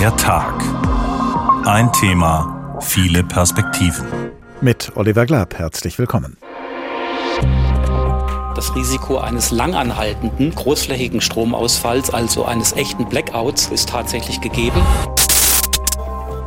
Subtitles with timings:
[0.00, 0.54] Der Tag.
[1.66, 4.06] Ein Thema, viele Perspektiven.
[4.62, 6.38] Mit Oliver Glab, herzlich willkommen.
[8.54, 14.80] Das Risiko eines langanhaltenden, großflächigen Stromausfalls, also eines echten Blackouts, ist tatsächlich gegeben.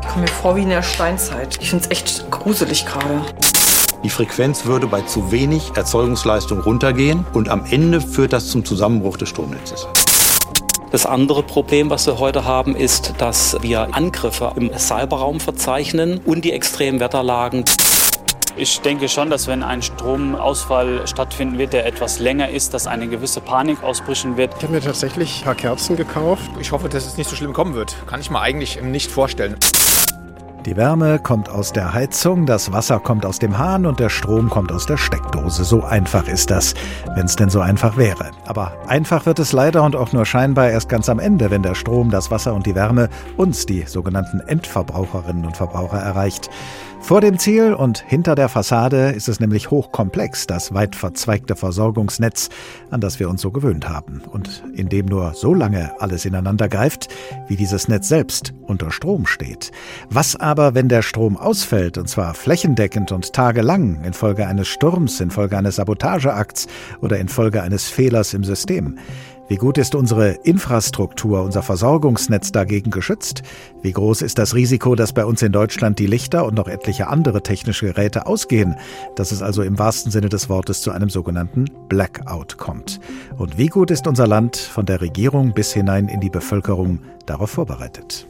[0.01, 1.59] Ich komme mir vor wie in der Steinzeit.
[1.61, 3.21] Ich finde es echt gruselig gerade.
[4.03, 9.17] Die Frequenz würde bei zu wenig Erzeugungsleistung runtergehen und am Ende führt das zum Zusammenbruch
[9.17, 9.87] des Stromnetzes.
[10.93, 16.45] Das andere Problem, was wir heute haben, ist, dass wir Angriffe im Cyberraum verzeichnen und
[16.45, 17.65] die extremen Wetterlagen.
[18.57, 23.07] Ich denke schon, dass wenn ein Stromausfall stattfinden wird, der etwas länger ist, dass eine
[23.07, 24.53] gewisse Panik ausbrüchen wird.
[24.55, 26.51] Ich habe mir tatsächlich ein paar Kerzen gekauft.
[26.59, 27.95] Ich hoffe, dass es nicht so schlimm kommen wird.
[28.05, 29.57] Kann ich mir eigentlich nicht vorstellen.
[30.65, 34.49] Die Wärme kommt aus der Heizung, das Wasser kommt aus dem Hahn und der Strom
[34.49, 35.65] kommt aus der Steckdose.
[35.65, 36.73] So einfach ist das,
[37.15, 38.31] wenn es denn so einfach wäre.
[38.45, 41.75] Aber einfach wird es leider und auch nur scheinbar erst ganz am Ende, wenn der
[41.75, 46.49] Strom, das Wasser und die Wärme uns, die sogenannten Endverbraucherinnen und Verbraucher, erreicht.
[47.03, 52.47] Vor dem Ziel und hinter der Fassade ist es nämlich hochkomplex, das weit verzweigte Versorgungsnetz,
[52.91, 56.69] an das wir uns so gewöhnt haben und in dem nur so lange alles ineinander
[56.69, 57.09] greift,
[57.49, 59.73] wie dieses Netz selbst unter Strom steht.
[60.09, 65.57] Was aber, wenn der Strom ausfällt, und zwar flächendeckend und tagelang, infolge eines Sturms, infolge
[65.57, 66.67] eines Sabotageakts
[67.01, 68.97] oder infolge eines Fehlers im System?
[69.53, 73.43] Wie gut ist unsere Infrastruktur, unser Versorgungsnetz dagegen geschützt?
[73.83, 77.05] Wie groß ist das Risiko, dass bei uns in Deutschland die Lichter und noch etliche
[77.05, 78.75] andere technische Geräte ausgehen,
[79.15, 82.99] dass es also im wahrsten Sinne des Wortes zu einem sogenannten Blackout kommt?
[83.37, 87.51] Und wie gut ist unser Land von der Regierung bis hinein in die Bevölkerung darauf
[87.51, 88.27] vorbereitet?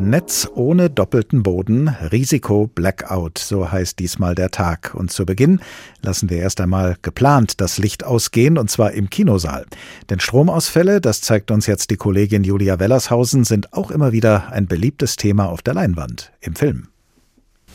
[0.00, 4.94] Netz ohne doppelten Boden, Risiko Blackout, so heißt diesmal der Tag.
[4.94, 5.60] Und zu Beginn
[6.00, 9.66] lassen wir erst einmal geplant das Licht ausgehen, und zwar im Kinosaal.
[10.08, 14.66] Denn Stromausfälle, das zeigt uns jetzt die Kollegin Julia Wellershausen, sind auch immer wieder ein
[14.66, 16.88] beliebtes Thema auf der Leinwand, im Film.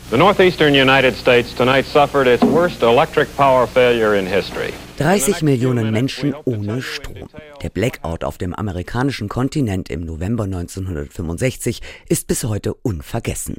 [0.09, 4.73] The northeastern United States tonight suffered its worst electric power failure in history.
[4.97, 7.27] 30 Millionen Menschen ohne Strom.
[7.61, 13.57] Der Blackout auf dem amerikanischen Kontinent im November 1965 ist bis heute unvergessen.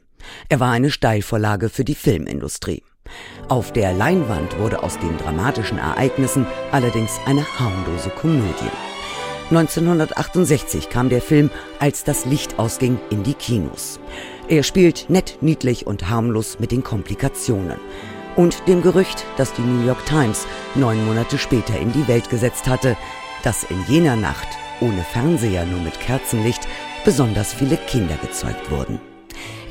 [0.48, 2.82] Er war eine Steilvorlage für die Filmindustrie.
[3.48, 8.70] Auf der Leinwand wurde aus den dramatischen Ereignissen allerdings eine harmlose Komödie.
[9.50, 14.00] 1968 kam der Film Als das Licht ausging in die Kinos.
[14.48, 17.76] Er spielt nett, niedlich und harmlos mit den Komplikationen.
[18.36, 22.68] Und dem Gerücht, das die New York Times neun Monate später in die Welt gesetzt
[22.68, 22.96] hatte,
[23.42, 24.48] dass in jener Nacht,
[24.80, 26.68] ohne Fernseher, nur mit Kerzenlicht,
[27.04, 29.00] besonders viele Kinder gezeugt wurden.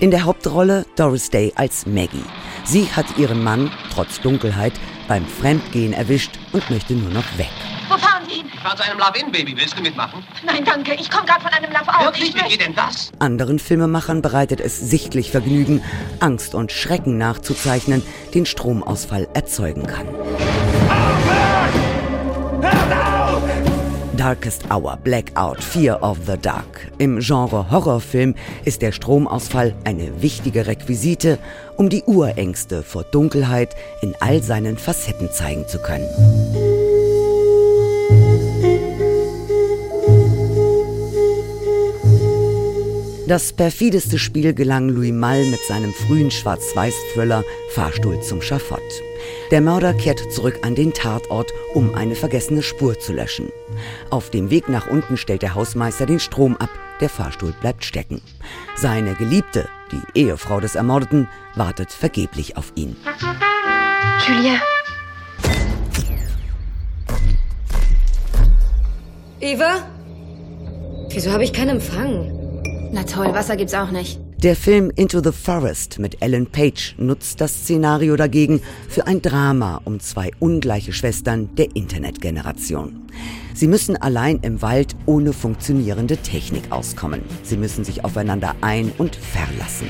[0.01, 2.25] In der Hauptrolle Doris Day als Maggie.
[2.65, 4.73] Sie hat ihren Mann, trotz Dunkelheit,
[5.07, 7.49] beim Fremdgehen erwischt und möchte nur noch weg.
[7.87, 8.47] Wo fahren Sie hin?
[8.53, 9.55] Ich fahre zu einem Love-In-Baby.
[9.55, 10.21] Willst du mitmachen?
[10.45, 10.95] Nein, danke.
[10.95, 12.07] Ich komme gerade von einem Love-Out.
[12.07, 12.35] Wirklich?
[12.35, 13.13] Wie geht denn das?
[13.19, 15.81] Anderen Filmemachern bereitet es sichtlich Vergnügen,
[16.19, 18.03] Angst und Schrecken nachzuzeichnen,
[18.33, 20.07] den Stromausfall erzeugen kann.
[24.25, 26.91] Darkest Hour, Blackout, Fear of the Dark.
[26.97, 31.37] Im Genre Horrorfilm ist der Stromausfall eine wichtige Requisite,
[31.77, 36.07] um die Urängste vor Dunkelheit in all seinen Facetten zeigen zu können.
[43.27, 47.43] Das perfideste Spiel gelang Louis Malle mit seinem frühen Schwarz-Weiß-Thriller
[47.75, 48.81] Fahrstuhl zum Schafott.
[49.51, 53.51] Der Mörder kehrt zurück an den Tatort, um eine vergessene Spur zu löschen.
[54.09, 56.69] Auf dem Weg nach unten stellt der Hausmeister den Strom ab,
[56.99, 58.21] der Fahrstuhl bleibt stecken.
[58.75, 62.95] Seine Geliebte, die Ehefrau des Ermordeten, wartet vergeblich auf ihn.
[64.27, 64.59] Julien.
[69.39, 69.87] Eva?
[71.09, 72.31] Wieso habe ich keinen Empfang?
[72.91, 74.19] Na toll, Wasser gibt's auch nicht.
[74.45, 79.81] Der Film Into the Forest mit Ellen Page nutzt das Szenario dagegen für ein Drama
[79.85, 83.07] um zwei ungleiche Schwestern der Internetgeneration.
[83.55, 87.23] Sie müssen allein im Wald ohne funktionierende Technik auskommen.
[87.41, 89.87] Sie müssen sich aufeinander ein- und verlassen.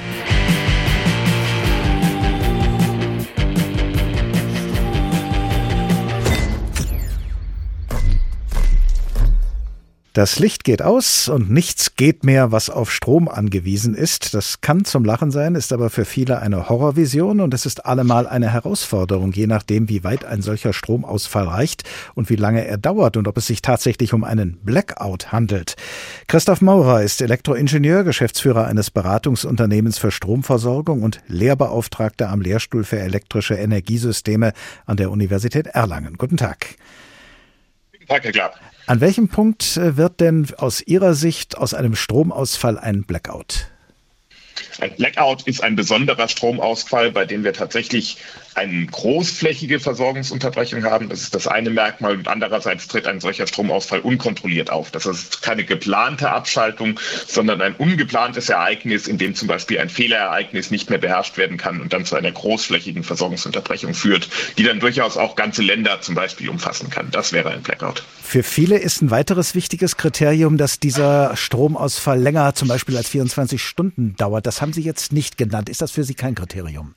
[10.16, 14.34] Das Licht geht aus und nichts geht mehr, was auf Strom angewiesen ist.
[14.34, 18.26] Das kann zum Lachen sein, ist aber für viele eine Horrorvision und es ist allemal
[18.26, 21.84] eine Herausforderung, je nachdem, wie weit ein solcher Stromausfall reicht
[22.14, 25.76] und wie lange er dauert und ob es sich tatsächlich um einen Blackout handelt.
[26.28, 33.56] Christoph Maurer ist Elektroingenieur, Geschäftsführer eines Beratungsunternehmens für Stromversorgung und Lehrbeauftragter am Lehrstuhl für elektrische
[33.56, 34.54] Energiesysteme
[34.86, 36.18] an der Universität Erlangen.
[36.18, 36.68] Guten Tag.
[38.08, 38.54] Danke, klar.
[38.88, 43.68] An welchem Punkt äh, wird denn aus Ihrer Sicht aus einem Stromausfall ein Blackout?
[44.80, 48.18] Ein Blackout ist ein besonderer Stromausfall, bei dem wir tatsächlich
[48.56, 51.10] eine großflächige Versorgungsunterbrechung haben.
[51.10, 52.14] Das ist das eine Merkmal.
[52.14, 54.92] Und andererseits tritt ein solcher Stromausfall unkontrolliert auf.
[54.92, 60.72] Das ist keine geplante Abschaltung, sondern ein ungeplantes Ereignis, in dem zum Beispiel ein Fehlerereignis
[60.72, 65.18] nicht mehr beherrscht werden kann und dann zu einer großflächigen Versorgungsunterbrechung führt, die dann durchaus
[65.18, 67.12] auch ganze Länder zum Beispiel umfassen kann.
[67.12, 68.04] Das wäre ein Blackout.
[68.24, 73.62] Für viele ist ein weiteres wichtiges Kriterium, dass dieser Stromausfall länger zum Beispiel als 24
[73.62, 74.48] Stunden dauert.
[74.48, 75.70] Das haben Sie jetzt nicht genannt.
[75.70, 76.96] Ist das für Sie kein Kriterium?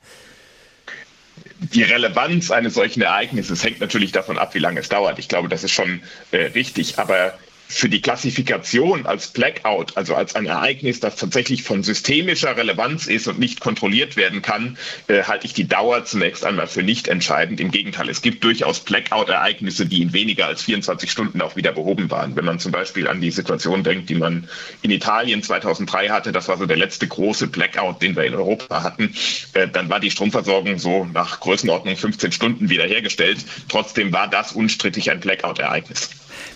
[1.58, 5.18] Die Relevanz eines solchen Ereignisses hängt natürlich davon ab, wie lange es dauert.
[5.18, 6.00] Ich glaube, das ist schon
[6.30, 6.98] äh, richtig.
[6.98, 7.34] Aber
[7.70, 13.28] für die Klassifikation als Blackout, also als ein Ereignis, das tatsächlich von systemischer Relevanz ist
[13.28, 17.60] und nicht kontrolliert werden kann, äh, halte ich die Dauer zunächst einmal für nicht entscheidend.
[17.60, 22.10] Im Gegenteil, es gibt durchaus Blackout-Ereignisse, die in weniger als 24 Stunden auch wieder behoben
[22.10, 22.34] waren.
[22.36, 24.48] Wenn man zum Beispiel an die Situation denkt, die man
[24.80, 28.82] in Italien 2003 hatte, das war so der letzte große Blackout, den wir in Europa
[28.82, 29.14] hatten,
[29.52, 33.44] äh, dann war die Stromversorgung so nach Größenordnung 15 Stunden wiederhergestellt.
[33.68, 36.08] Trotzdem war das unstrittig ein Blackout-Ereignis.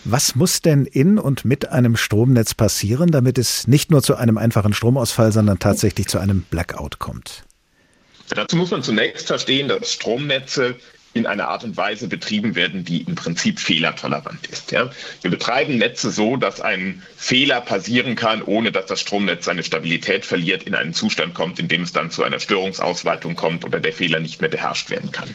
[0.05, 4.37] Was muss denn in und mit einem Stromnetz passieren, damit es nicht nur zu einem
[4.37, 7.45] einfachen Stromausfall, sondern tatsächlich zu einem Blackout kommt?
[8.31, 10.77] Dazu muss man zunächst verstehen, dass Stromnetze
[11.14, 14.73] in einer Art und Weise betrieben werden, die im Prinzip fehlertolerant ist.
[14.73, 14.91] Ja.
[15.20, 20.25] Wir betreiben Netze so, dass ein Fehler passieren kann, ohne dass das Stromnetz seine Stabilität
[20.25, 23.93] verliert, in einen Zustand kommt, in dem es dann zu einer Störungsausweitung kommt oder der
[23.93, 25.29] Fehler nicht mehr beherrscht werden kann.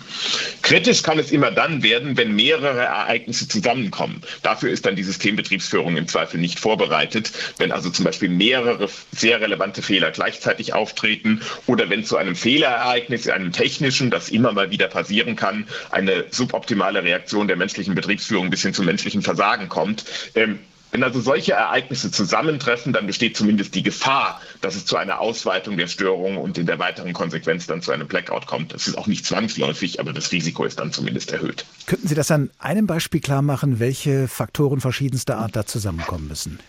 [0.63, 4.21] Kritisch kann es immer dann werden, wenn mehrere Ereignisse zusammenkommen.
[4.41, 7.31] Dafür ist dann die Systembetriebsführung im Zweifel nicht vorbereitet.
[7.57, 13.27] Wenn also zum Beispiel mehrere sehr relevante Fehler gleichzeitig auftreten oder wenn zu einem Fehlerereignis,
[13.27, 18.61] einem technischen, das immer mal wieder passieren kann, eine suboptimale Reaktion der menschlichen Betriebsführung bis
[18.61, 20.05] hin zum menschlichen Versagen kommt.
[20.35, 20.59] Ähm,
[20.91, 25.77] wenn also solche Ereignisse zusammentreffen, dann besteht zumindest die Gefahr, dass es zu einer Ausweitung
[25.77, 28.73] der Störung und in der weiteren Konsequenz dann zu einem Blackout kommt.
[28.73, 31.65] Das ist auch nicht zwangsläufig, aber das Risiko ist dann zumindest erhöht.
[31.87, 36.59] Könnten Sie das an einem Beispiel klar machen, welche Faktoren verschiedenster Art da zusammenkommen müssen?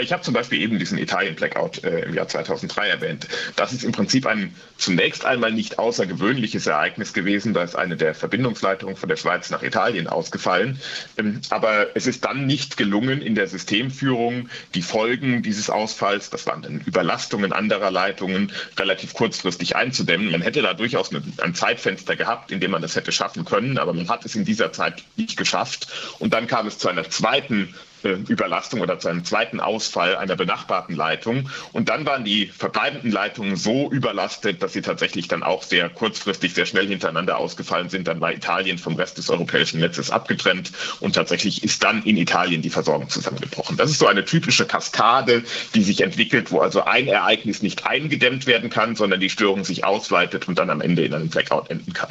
[0.00, 3.26] Ich habe zum Beispiel eben diesen Italien-Blackout äh, im Jahr 2003 erwähnt.
[3.56, 7.54] Das ist im Prinzip ein zunächst einmal nicht außergewöhnliches Ereignis gewesen.
[7.54, 10.78] Da ist eine der Verbindungsleitungen von der Schweiz nach Italien ausgefallen.
[11.16, 16.46] Ähm, aber es ist dann nicht gelungen, in der Systemführung die Folgen dieses Ausfalls, das
[16.46, 20.30] waren dann Überlastungen anderer Leitungen, relativ kurzfristig einzudämmen.
[20.30, 23.94] Man hätte da durchaus ein Zeitfenster gehabt, in dem man das hätte schaffen können, aber
[23.94, 25.88] man hat es in dieser Zeit nicht geschafft.
[26.18, 30.94] Und dann kam es zu einer zweiten Überlastung oder zu einem zweiten Ausfall einer benachbarten
[30.94, 31.48] Leitung.
[31.72, 36.54] Und dann waren die verbleibenden Leitungen so überlastet, dass sie tatsächlich dann auch sehr kurzfristig,
[36.54, 38.08] sehr schnell hintereinander ausgefallen sind.
[38.08, 42.62] Dann war Italien vom Rest des europäischen Netzes abgetrennt und tatsächlich ist dann in Italien
[42.62, 43.76] die Versorgung zusammengebrochen.
[43.76, 45.42] Das ist so eine typische Kaskade,
[45.74, 49.84] die sich entwickelt, wo also ein Ereignis nicht eingedämmt werden kann, sondern die Störung sich
[49.84, 52.10] ausweitet und dann am Ende in einem Blackout enden kann.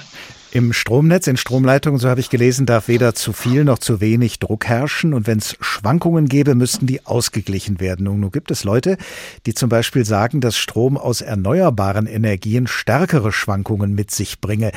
[0.52, 4.40] Im Stromnetz, in Stromleitungen, so habe ich gelesen, darf weder zu viel noch zu wenig
[4.40, 5.14] Druck herrschen.
[5.14, 8.06] Und wenn es Schwankungen gäbe, müssten die ausgeglichen werden.
[8.06, 8.98] Nun gibt es Leute,
[9.46, 14.72] die zum Beispiel sagen, dass Strom aus erneuerbaren Energien stärkere Schwankungen mit sich bringe.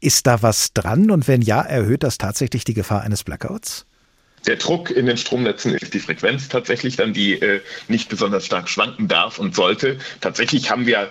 [0.00, 1.10] Ist da was dran?
[1.10, 3.86] Und wenn ja, erhöht das tatsächlich die Gefahr eines Blackouts?
[4.46, 8.68] Der Druck in den Stromnetzen ist die Frequenz tatsächlich dann, die äh, nicht besonders stark
[8.68, 9.96] schwanken darf und sollte.
[10.20, 11.10] Tatsächlich haben wir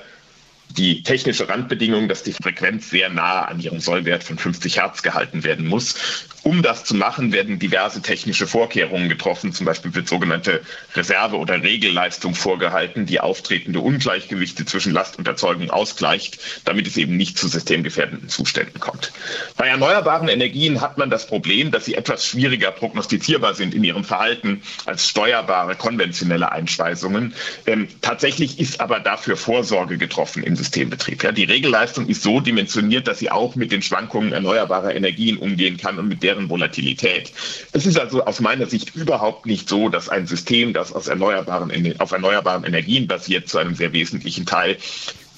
[0.77, 5.43] die technische Randbedingung, dass die Frequenz sehr nah an ihrem Sollwert von 50 Hertz gehalten
[5.43, 6.27] werden muss.
[6.43, 9.53] Um das zu machen, werden diverse technische Vorkehrungen getroffen.
[9.53, 10.61] Zum Beispiel wird sogenannte
[10.95, 17.15] Reserve- oder Regelleistung vorgehalten, die auftretende Ungleichgewichte zwischen Last und Erzeugung ausgleicht, damit es eben
[17.15, 19.13] nicht zu systemgefährdenden Zuständen kommt.
[19.55, 24.03] Bei erneuerbaren Energien hat man das Problem, dass sie etwas schwieriger prognostizierbar sind in ihrem
[24.03, 27.33] Verhalten als steuerbare konventionelle Einspeisungen.
[27.67, 31.23] Ähm, tatsächlich ist aber dafür Vorsorge getroffen im Systembetrieb.
[31.23, 35.77] Ja, die Regelleistung ist so dimensioniert, dass sie auch mit den Schwankungen erneuerbarer Energien umgehen
[35.77, 37.31] kann und mit der deren Volatilität.
[37.71, 41.71] Es ist also aus meiner Sicht überhaupt nicht so, dass ein System, das aus erneuerbaren,
[41.99, 44.77] auf erneuerbaren Energien basiert, zu einem sehr wesentlichen Teil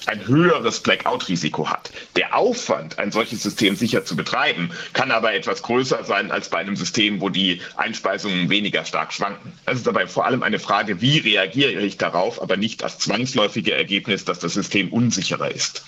[0.06, 1.90] ein höheres Blackout-Risiko hat.
[2.16, 6.58] Der Aufwand, ein solches System sicher zu betreiben, kann aber etwas größer sein als bei
[6.58, 9.52] einem System, wo die Einspeisungen weniger stark schwanken.
[9.64, 13.74] Das ist dabei vor allem eine Frage, wie reagiere ich darauf, aber nicht das zwangsläufige
[13.74, 15.84] Ergebnis, dass das System unsicherer ist.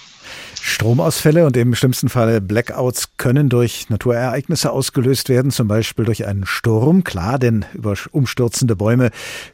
[0.60, 6.46] Stromausfälle und im schlimmsten Fall Blackouts können durch Naturereignisse ausgelöst werden, zum Beispiel durch einen
[6.46, 7.04] Sturm.
[7.04, 9.10] Klar, denn über umstürzende Bäume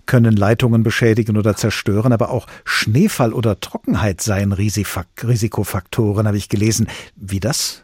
[0.06, 6.88] können Leitungen beschädigen oder zerstören, aber auch Schneefall oder Trockenheit seien Risikofaktoren, habe ich gelesen.
[7.16, 7.83] Wie das?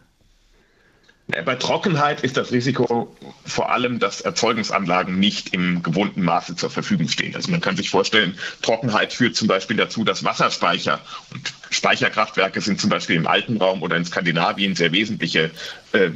[1.45, 7.09] Bei Trockenheit ist das Risiko vor allem, dass Erzeugungsanlagen nicht im gewohnten Maße zur Verfügung
[7.09, 7.35] stehen.
[7.37, 11.01] Also man kann sich vorstellen, Trockenheit führt zum Beispiel dazu, dass Wasserspeicher
[11.33, 15.51] und Speicherkraftwerke sind zum Beispiel im Alpenraum oder in Skandinavien sehr wesentliche
[15.93, 16.11] äh,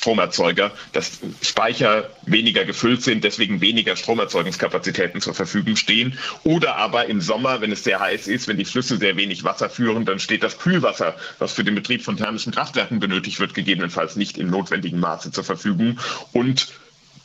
[0.00, 6.18] Stromerzeuger, dass Speicher weniger gefüllt sind, deswegen weniger Stromerzeugungskapazitäten zur Verfügung stehen.
[6.42, 9.68] Oder aber im Sommer, wenn es sehr heiß ist, wenn die Flüsse sehr wenig Wasser
[9.68, 14.16] führen, dann steht das Kühlwasser, was für den Betrieb von thermischen Kraftwerken benötigt wird, gegebenenfalls
[14.16, 15.98] nicht im notwendigen Maße zur Verfügung.
[16.32, 16.68] Und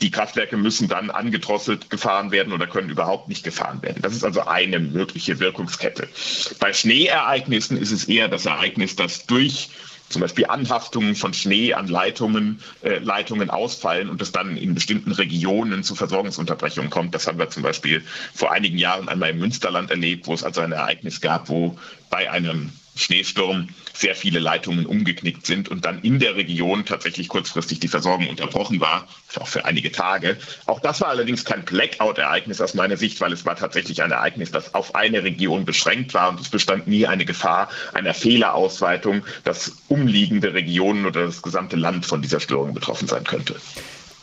[0.02, 4.02] die Kraftwerke müssen dann angedrosselt gefahren werden oder können überhaupt nicht gefahren werden.
[4.02, 6.10] Das ist also eine mögliche Wirkungskette.
[6.60, 9.70] Bei Schneeereignissen ist es eher das Ereignis, dass durch
[10.10, 15.12] zum Beispiel Anhaftungen von Schnee an Leitungen, äh, Leitungen ausfallen und es dann in bestimmten
[15.12, 17.16] Regionen zu Versorgungsunterbrechungen kommt.
[17.16, 20.62] Das haben wir zum Beispiel vor einigen Jahren einmal im Münsterland erlebt, wo es also
[20.62, 21.78] ein Ereignis gab, wo
[22.10, 27.80] bei einem Schneesturm sehr viele Leitungen umgeknickt sind und dann in der Region tatsächlich kurzfristig
[27.80, 29.08] die Versorgung unterbrochen war,
[29.40, 30.38] auch für einige Tage.
[30.66, 34.52] Auch das war allerdings kein Blackout-Ereignis aus meiner Sicht, weil es war tatsächlich ein Ereignis,
[34.52, 39.78] das auf eine Region beschränkt war und es bestand nie eine Gefahr einer Fehlerausweitung, dass
[39.88, 43.56] umliegende Regionen oder das gesamte Land von dieser Störung betroffen sein könnte.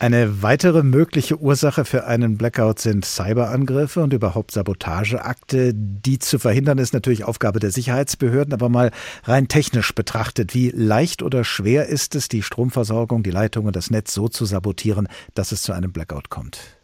[0.03, 5.73] Eine weitere mögliche Ursache für einen Blackout sind Cyberangriffe und überhaupt Sabotageakte.
[5.77, 8.91] Die zu verhindern ist natürlich Aufgabe der Sicherheitsbehörden, aber mal
[9.23, 13.91] rein technisch betrachtet, wie leicht oder schwer ist es, die Stromversorgung, die Leitung und das
[13.91, 16.82] Netz so zu sabotieren, dass es zu einem Blackout kommt?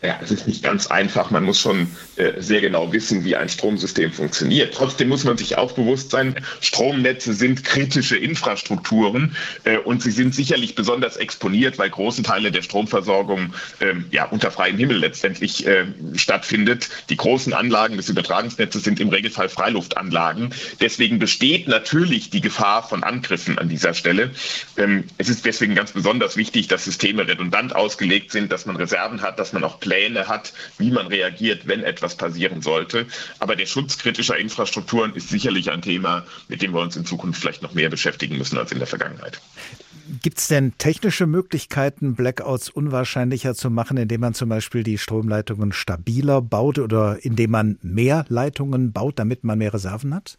[0.00, 1.32] Ja, es ist nicht ganz einfach.
[1.32, 4.72] Man muss schon äh, sehr genau wissen, wie ein Stromsystem funktioniert.
[4.72, 10.36] Trotzdem muss man sich auch bewusst sein, Stromnetze sind kritische Infrastrukturen äh, und sie sind
[10.36, 15.86] sicherlich besonders exponiert, weil große Teile der Stromversorgung äh, ja unter freiem Himmel letztendlich äh,
[16.14, 16.88] stattfindet.
[17.10, 20.50] Die großen Anlagen des Übertragungsnetzes sind im Regelfall Freiluftanlagen.
[20.80, 24.30] Deswegen besteht natürlich die Gefahr von Angriffen an dieser Stelle.
[24.76, 29.22] Ähm, es ist deswegen ganz besonders wichtig, dass Systeme redundant ausgelegt sind, dass man Reserven
[29.22, 33.06] hat, dass man auch Pläne hat, wie man reagiert, wenn etwas passieren sollte.
[33.38, 37.40] Aber der Schutz kritischer Infrastrukturen ist sicherlich ein Thema, mit dem wir uns in Zukunft
[37.40, 39.40] vielleicht noch mehr beschäftigen müssen als in der Vergangenheit.
[40.22, 45.72] Gibt es denn technische Möglichkeiten, Blackouts unwahrscheinlicher zu machen, indem man zum Beispiel die Stromleitungen
[45.72, 50.36] stabiler baut oder indem man mehr Leitungen baut, damit man mehr Reserven hat?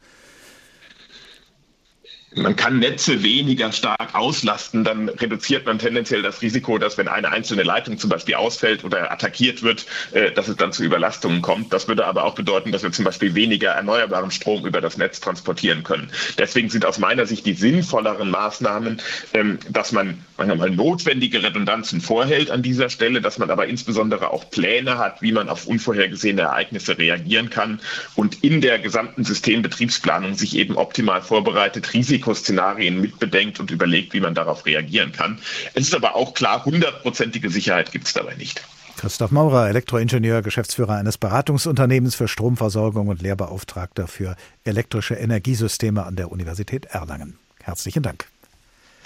[2.36, 7.32] Man kann Netze weniger stark auslasten, dann reduziert man tendenziell das Risiko, dass wenn eine
[7.32, 11.74] einzelne Leitung zum Beispiel ausfällt oder attackiert wird, äh, dass es dann zu Überlastungen kommt.
[11.74, 15.20] Das würde aber auch bedeuten, dass wir zum Beispiel weniger erneuerbaren Strom über das Netz
[15.20, 16.12] transportieren können.
[16.38, 19.02] Deswegen sind aus meiner Sicht die sinnvolleren Maßnahmen,
[19.34, 24.50] ähm, dass man manchmal notwendige Redundanzen vorhält an dieser Stelle, dass man aber insbesondere auch
[24.50, 27.80] Pläne hat, wie man auf unvorhergesehene Ereignisse reagieren kann
[28.16, 34.34] und in der gesamten Systembetriebsplanung sich eben optimal vorbereitet, Risikoszenarien mitbedenkt und überlegt, wie man
[34.34, 35.40] darauf reagieren kann.
[35.74, 38.62] Es ist aber auch klar, hundertprozentige Sicherheit gibt es dabei nicht.
[39.00, 46.32] Christoph Maurer, Elektroingenieur, Geschäftsführer eines Beratungsunternehmens für Stromversorgung und Lehrbeauftragter für elektrische Energiesysteme an der
[46.32, 47.38] Universität Erlangen.
[47.64, 48.26] Herzlichen Dank.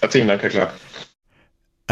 [0.02, 0.74] Herzlichen Dank, Herr Clark.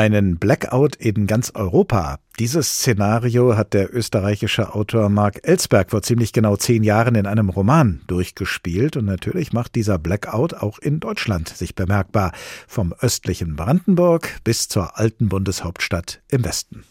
[0.01, 2.17] Einen Blackout in ganz Europa.
[2.39, 7.49] Dieses Szenario hat der österreichische Autor Mark Ellsberg vor ziemlich genau zehn Jahren in einem
[7.49, 8.97] Roman durchgespielt.
[8.97, 12.31] Und natürlich macht dieser Blackout auch in Deutschland sich bemerkbar.
[12.67, 16.83] Vom östlichen Brandenburg bis zur alten Bundeshauptstadt im Westen.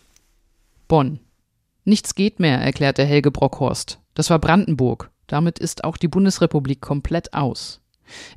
[0.86, 1.18] Bonn.
[1.84, 3.98] Nichts geht mehr, erklärte Helge Brockhorst.
[4.14, 5.10] Das war Brandenburg.
[5.26, 7.80] Damit ist auch die Bundesrepublik komplett aus.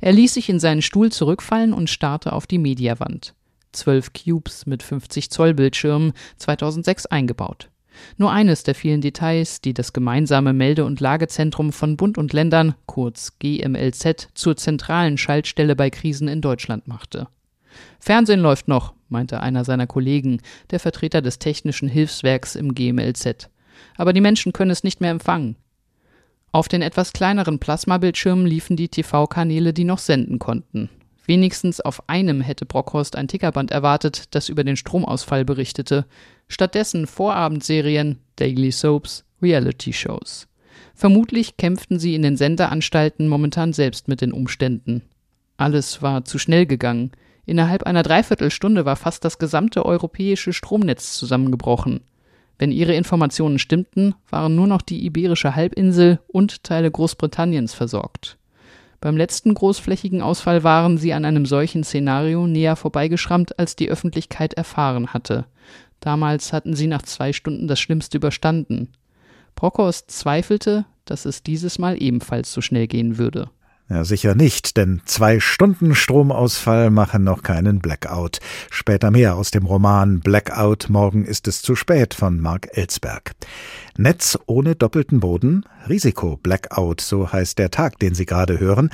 [0.00, 3.36] Er ließ sich in seinen Stuhl zurückfallen und starrte auf die Mediawand.
[3.74, 7.70] 12 Cubes mit 50 Zoll Bildschirmen 2006 eingebaut.
[8.16, 12.74] Nur eines der vielen Details, die das gemeinsame Melde- und Lagezentrum von Bund und Ländern,
[12.86, 17.28] kurz GMLZ, zur zentralen Schaltstelle bei Krisen in Deutschland machte.
[18.00, 20.40] Fernsehen läuft noch, meinte einer seiner Kollegen,
[20.70, 23.50] der Vertreter des technischen Hilfswerks im GMLZ.
[23.96, 25.56] Aber die Menschen können es nicht mehr empfangen.
[26.52, 30.88] Auf den etwas kleineren Plasmabildschirmen liefen die TV-Kanäle, die noch senden konnten.
[31.26, 36.06] Wenigstens auf einem hätte Brockhorst ein Tickerband erwartet, das über den Stromausfall berichtete.
[36.48, 40.48] Stattdessen Vorabendserien, Daily Soaps, Reality-Shows.
[40.94, 45.02] Vermutlich kämpften sie in den Senderanstalten momentan selbst mit den Umständen.
[45.56, 47.12] Alles war zu schnell gegangen.
[47.46, 52.00] Innerhalb einer Dreiviertelstunde war fast das gesamte europäische Stromnetz zusammengebrochen.
[52.58, 58.38] Wenn ihre Informationen stimmten, waren nur noch die Iberische Halbinsel und Teile Großbritanniens versorgt.
[59.04, 64.54] Beim letzten großflächigen Ausfall waren sie an einem solchen Szenario näher vorbeigeschrammt, als die Öffentlichkeit
[64.54, 65.44] erfahren hatte.
[66.00, 68.88] Damals hatten sie nach zwei Stunden das Schlimmste überstanden.
[69.56, 73.50] Brockhorst zweifelte, dass es dieses Mal ebenfalls so schnell gehen würde.
[73.90, 78.38] Ja, sicher nicht, denn zwei Stunden Stromausfall machen noch keinen Blackout.
[78.70, 83.32] Später mehr aus dem Roman Blackout, morgen ist es zu spät von Mark Ellsberg.
[83.98, 88.88] Netz ohne doppelten Boden, Risiko Blackout, so heißt der Tag, den Sie gerade hören.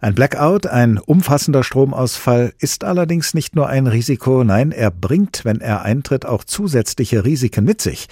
[0.00, 5.60] Ein Blackout, ein umfassender Stromausfall, ist allerdings nicht nur ein Risiko, nein, er bringt, wenn
[5.60, 8.06] er eintritt, auch zusätzliche Risiken mit sich.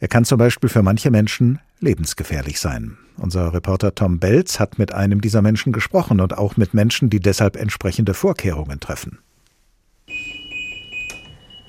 [0.00, 2.98] Er kann zum Beispiel für manche Menschen lebensgefährlich sein.
[3.18, 7.20] Unser Reporter Tom Belz hat mit einem dieser Menschen gesprochen und auch mit Menschen, die
[7.20, 9.18] deshalb entsprechende Vorkehrungen treffen.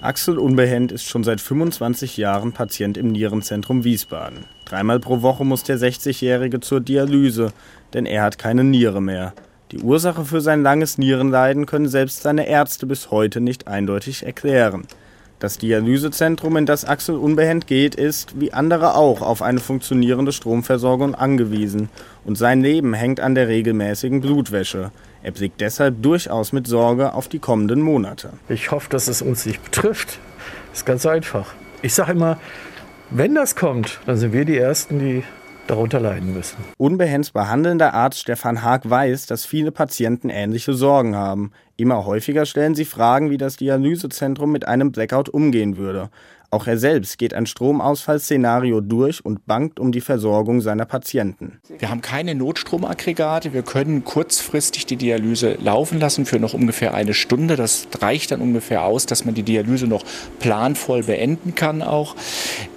[0.02, 4.46] Axel Unbehend ist schon seit 25 Jahren Patient im Nierenzentrum Wiesbaden.
[4.64, 7.52] Dreimal pro Woche muss der 60-Jährige zur Dialyse,
[7.94, 9.34] denn er hat keine Niere mehr.
[9.72, 14.88] Die Ursache für sein langes Nierenleiden können selbst seine Ärzte bis heute nicht eindeutig erklären.
[15.40, 21.16] Das Dialysezentrum, in das Axel unbehend geht, ist, wie andere auch, auf eine funktionierende Stromversorgung
[21.16, 21.88] angewiesen
[22.26, 24.92] und sein Leben hängt an der regelmäßigen Blutwäsche.
[25.24, 28.32] Er blickt deshalb durchaus mit Sorge auf die kommenden Monate.
[28.50, 30.20] Ich hoffe, dass es uns nicht betrifft.
[30.74, 31.54] Ist ganz einfach.
[31.82, 32.38] Ich sage immer,
[33.10, 35.24] wenn das kommt, dann sind wir die Ersten, die
[35.70, 36.58] darunter leiden müssen.
[36.78, 41.52] Unbehens behandelnder Arzt Stefan Haag weiß, dass viele Patienten ähnliche Sorgen haben.
[41.78, 46.10] Immer häufiger stellen sie Fragen, wie das Dialysezentrum mit einem Blackout umgehen würde.
[46.52, 51.60] Auch er selbst geht ein Stromausfallszenario durch und bangt um die Versorgung seiner Patienten.
[51.78, 53.54] Wir haben keine Notstromaggregate.
[53.54, 57.56] Wir können kurzfristig die Dialyse laufen lassen für noch ungefähr eine Stunde.
[57.56, 60.04] Das reicht dann ungefähr aus, dass man die Dialyse noch
[60.40, 62.16] planvoll beenden kann auch.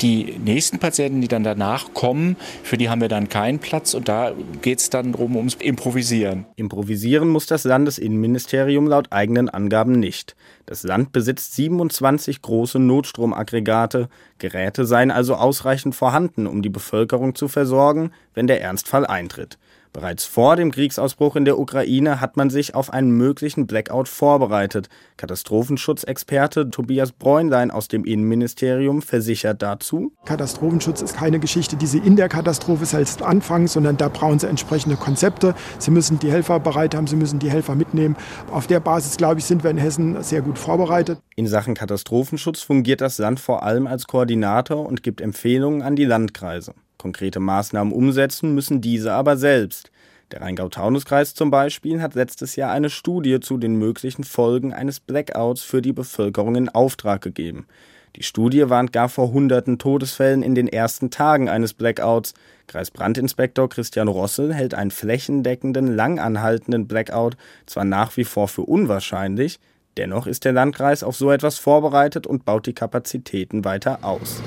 [0.03, 4.07] Die nächsten Patienten, die dann danach kommen, für die haben wir dann keinen Platz und
[4.07, 6.45] da geht es dann darum, ums Improvisieren.
[6.57, 10.37] Improvisieren muss das Landesinnenministerium laut eigenen Angaben nicht.
[10.67, 14.09] Das Land besitzt 27 große Notstromaggregate.
[14.39, 19.59] Geräte seien also ausreichend vorhanden, um die Bevölkerung zu versorgen, wenn der Ernstfall eintritt.
[19.93, 24.89] Bereits vor dem Kriegsausbruch in der Ukraine hat man sich auf einen möglichen Blackout vorbereitet.
[25.19, 30.13] Katastrophenschutzexperte Tobias Bräunlein aus dem Innenministerium versichert dazu.
[30.25, 34.49] Katastrophenschutz ist keine Geschichte, die Sie in der Katastrophe selbst anfangen, sondern da brauchen Sie
[34.49, 35.55] entsprechende Konzepte.
[35.79, 38.17] Sie müssen die Helfer bereit haben, Sie müssen die Helfer mitnehmen.
[38.51, 41.21] Auf der Basis, glaube ich, sind wir in Hessen sehr gut vorbereitet.
[41.37, 46.07] In Sachen Katastrophenschutz fungiert das Land vor allem als Koordinator und gibt Empfehlungen an die
[46.07, 46.73] Landkreise.
[47.03, 49.91] Konkrete Maßnahmen umsetzen müssen diese aber selbst.
[50.31, 55.65] Der Rheingau-Taunus-Kreis zum Beispiel hat letztes Jahr eine Studie zu den möglichen Folgen eines Blackouts
[55.65, 57.67] für die Bevölkerung in Auftrag gegeben.
[58.15, 62.35] Die Studie warnt gar vor hunderten Todesfällen in den ersten Tagen eines Blackouts.
[62.69, 67.37] Kreisbrandinspektor Christian Rossel hält einen flächendeckenden, langanhaltenden Blackout
[67.67, 69.59] zwar nach wie vor für unwahrscheinlich,
[69.97, 74.41] dennoch ist der Landkreis auf so etwas vorbereitet und baut die Kapazitäten weiter aus.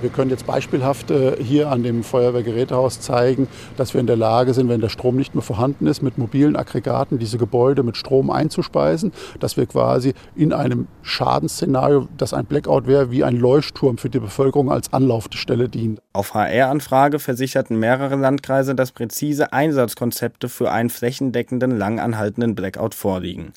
[0.00, 4.54] Wir können jetzt beispielhaft äh, hier an dem Feuerwehrgerätehaus zeigen, dass wir in der Lage
[4.54, 8.30] sind, wenn der Strom nicht mehr vorhanden ist, mit mobilen Aggregaten diese Gebäude mit Strom
[8.30, 14.08] einzuspeisen, dass wir quasi in einem Schadensszenario, das ein Blackout wäre, wie ein Leuchtturm für
[14.08, 16.00] die Bevölkerung als Anlaufstelle dient.
[16.12, 23.52] Auf HR-Anfrage versicherten mehrere Landkreise, dass präzise Einsatzkonzepte für einen flächendeckenden, langanhaltenden Blackout vorliegen.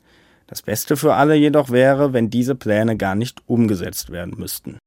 [0.48, 4.80] Das Beste für alle jedoch wäre, wenn diese Pläne gar nicht umgesetzt werden müssten.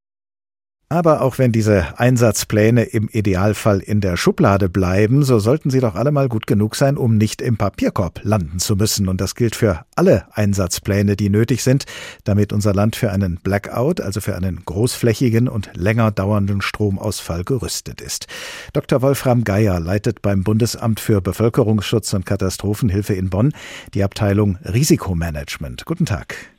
[0.88, 5.94] Aber auch wenn diese Einsatzpläne im Idealfall in der Schublade bleiben, so sollten sie doch
[5.94, 9.09] alle mal gut genug sein, um nicht im Papierkorb landen zu müssen.
[9.09, 11.87] Und das gilt für alle Einsatzpläne, die nötig sind,
[12.25, 18.01] damit unser Land für einen Blackout, also für einen großflächigen und länger dauernden Stromausfall gerüstet
[18.01, 18.27] ist.
[18.73, 19.01] Dr.
[19.01, 23.53] Wolfram Geier leitet beim Bundesamt für Bevölkerungsschutz und Katastrophenhilfe in Bonn
[23.94, 25.87] die Abteilung Risikomanagement.
[25.87, 26.54] Guten Tag.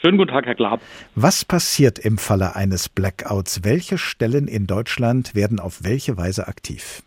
[0.00, 0.80] Schönen guten Tag, Herr Glab.
[1.16, 3.64] Was passiert im Falle eines Blackouts?
[3.64, 7.02] Welche Stellen in Deutschland werden auf welche Weise aktiv?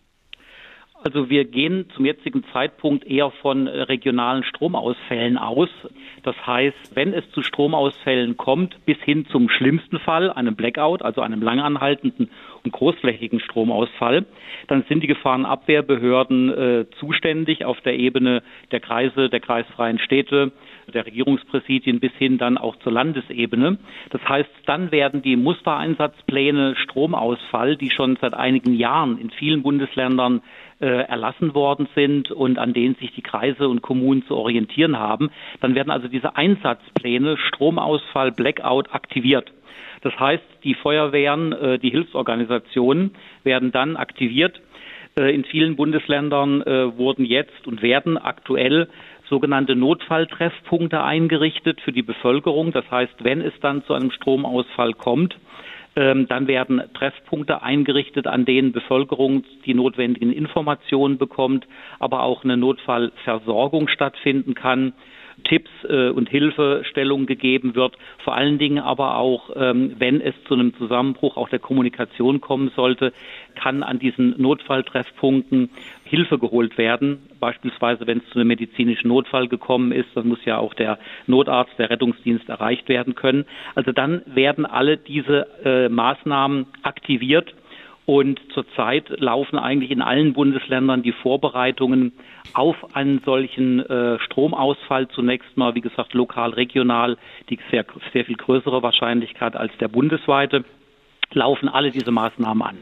[1.04, 5.70] Also wir gehen zum jetzigen Zeitpunkt eher von regionalen Stromausfällen aus.
[6.22, 11.22] Das heißt, wenn es zu Stromausfällen kommt, bis hin zum schlimmsten Fall, einem Blackout, also
[11.22, 12.30] einem langanhaltenden
[12.64, 14.26] und großflächigen Stromausfall,
[14.68, 20.52] dann sind die Gefahrenabwehrbehörden äh, zuständig auf der Ebene der Kreise, der kreisfreien Städte,
[20.94, 23.78] der Regierungspräsidien bis hin dann auch zur Landesebene.
[24.10, 30.42] Das heißt, dann werden die Mustereinsatzpläne Stromausfall, die schon seit einigen Jahren in vielen Bundesländern
[30.82, 35.30] äh, erlassen worden sind und an denen sich die Kreise und Kommunen zu orientieren haben,
[35.60, 39.52] dann werden also diese Einsatzpläne Stromausfall, Blackout aktiviert.
[40.02, 43.12] Das heißt, die Feuerwehren, äh, die Hilfsorganisationen
[43.44, 44.60] werden dann aktiviert.
[45.16, 46.62] Äh, in vielen Bundesländern
[46.98, 48.88] wurden jetzt und werden aktuell
[49.32, 52.72] sogenannte Notfalltreffpunkte eingerichtet für die Bevölkerung.
[52.72, 55.36] Das heißt, wenn es dann zu einem Stromausfall kommt,
[55.94, 61.68] Ähm, dann werden Treffpunkte eingerichtet, an denen Bevölkerung die notwendigen Informationen bekommt,
[62.00, 64.94] aber auch eine Notfallversorgung stattfinden kann.
[65.44, 70.54] Tipps äh, und Hilfestellung gegeben wird, vor allen Dingen aber auch, ähm, wenn es zu
[70.54, 73.14] einem Zusammenbruch auch der Kommunikation kommen sollte,
[73.56, 75.70] kann an diesen Notfalltreffpunkten
[76.04, 77.20] Hilfe geholt werden.
[77.40, 81.78] Beispielsweise, wenn es zu einem medizinischen Notfall gekommen ist, dann muss ja auch der Notarzt,
[81.78, 83.46] der Rettungsdienst erreicht werden können.
[83.76, 87.54] Also dann werden alle diese äh, Maßnahmen aktiviert
[88.06, 92.14] und zurzeit laufen eigentlich in allen Bundesländern die Vorbereitungen
[92.54, 95.08] auf einen solchen äh, Stromausfall.
[95.10, 97.18] Zunächst mal, wie gesagt, lokal, regional,
[97.50, 100.66] die sehr, sehr viel größere Wahrscheinlichkeit als der bundesweite
[101.36, 102.78] laufen alle diese Maßnahmen an.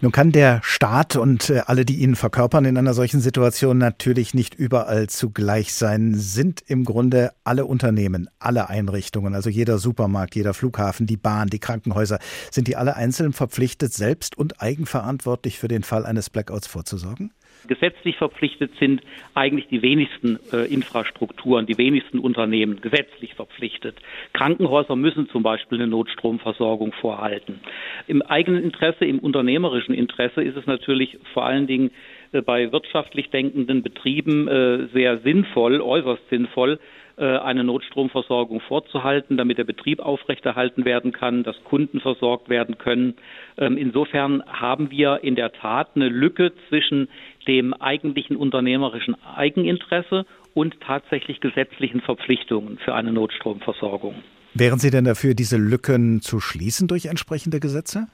[0.00, 4.34] Nun kann der Staat und äh, alle, die ihn verkörpern in einer solchen Situation, natürlich
[4.34, 6.14] nicht überall zugleich sein.
[6.14, 11.58] Sind im Grunde alle Unternehmen, alle Einrichtungen, also jeder Supermarkt, jeder Flughafen, die Bahn, die
[11.58, 12.18] Krankenhäuser,
[12.50, 17.32] sind die alle einzeln verpflichtet, selbst und eigenverantwortlich für den Fall eines Blackouts vorzusorgen?
[17.68, 19.02] Gesetzlich verpflichtet sind
[19.34, 23.96] eigentlich die wenigsten äh, Infrastrukturen, die wenigsten Unternehmen gesetzlich verpflichtet.
[24.32, 27.60] Krankenhäuser müssen zum Beispiel eine Notstromversorgung vorhalten.
[28.06, 31.90] Im eigenen Interesse, im unternehmerischen Interesse ist es natürlich vor allen Dingen
[32.32, 36.78] äh, bei wirtschaftlich denkenden Betrieben äh, sehr sinnvoll, äußerst sinnvoll,
[37.16, 43.14] äh, eine Notstromversorgung vorzuhalten, damit der Betrieb aufrechterhalten werden kann, dass Kunden versorgt werden können.
[43.56, 47.08] Ähm, insofern haben wir in der Tat eine Lücke zwischen
[47.46, 54.14] dem eigentlichen unternehmerischen Eigeninteresse und tatsächlich gesetzlichen Verpflichtungen für eine Notstromversorgung.
[54.54, 58.06] Wären Sie denn dafür, diese Lücken zu schließen durch entsprechende Gesetze?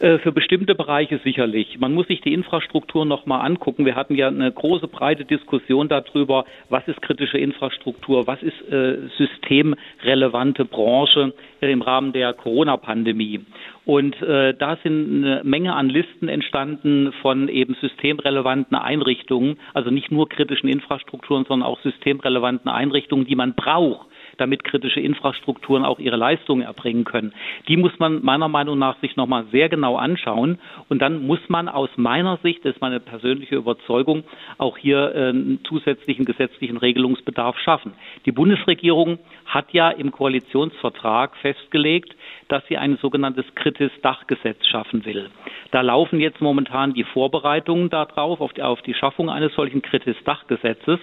[0.00, 1.80] Äh, für bestimmte Bereiche sicherlich.
[1.80, 3.84] Man muss sich die Infrastruktur noch mal angucken.
[3.84, 8.98] Wir hatten ja eine große, breite Diskussion darüber, was ist kritische Infrastruktur, was ist äh,
[9.16, 13.40] systemrelevante Branche im Rahmen der Corona-Pandemie.
[13.86, 20.12] Und äh, da sind eine Menge an Listen entstanden von eben systemrelevanten Einrichtungen, also nicht
[20.12, 24.06] nur kritischen Infrastrukturen, sondern auch systemrelevanten Einrichtungen, die man braucht
[24.38, 27.32] damit kritische Infrastrukturen auch ihre Leistungen erbringen können.
[27.68, 30.58] Die muss man meiner Meinung nach sich nochmal sehr genau anschauen.
[30.88, 34.24] Und dann muss man aus meiner Sicht, das ist meine persönliche Überzeugung,
[34.56, 37.92] auch hier äh, einen zusätzlichen gesetzlichen Regelungsbedarf schaffen.
[38.26, 42.14] Die Bundesregierung hat ja im Koalitionsvertrag festgelegt,
[42.48, 45.30] dass sie ein sogenanntes Kritis-Dachgesetz schaffen will.
[45.70, 50.98] Da laufen jetzt momentan die Vorbereitungen darauf, auf die, auf die Schaffung eines solchen Kritis-Dachgesetzes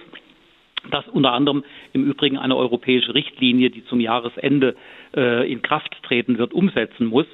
[0.90, 4.76] das unter anderem im Übrigen eine europäische Richtlinie, die zum Jahresende
[5.14, 7.26] äh, in Kraft treten wird, umsetzen muss.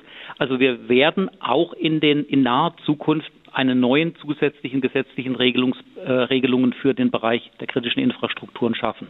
[0.42, 6.10] Also wir werden auch in, den, in naher Zukunft einen neuen zusätzlichen gesetzlichen Regelungs, äh,
[6.10, 9.06] Regelungen für den Bereich der kritischen Infrastrukturen schaffen.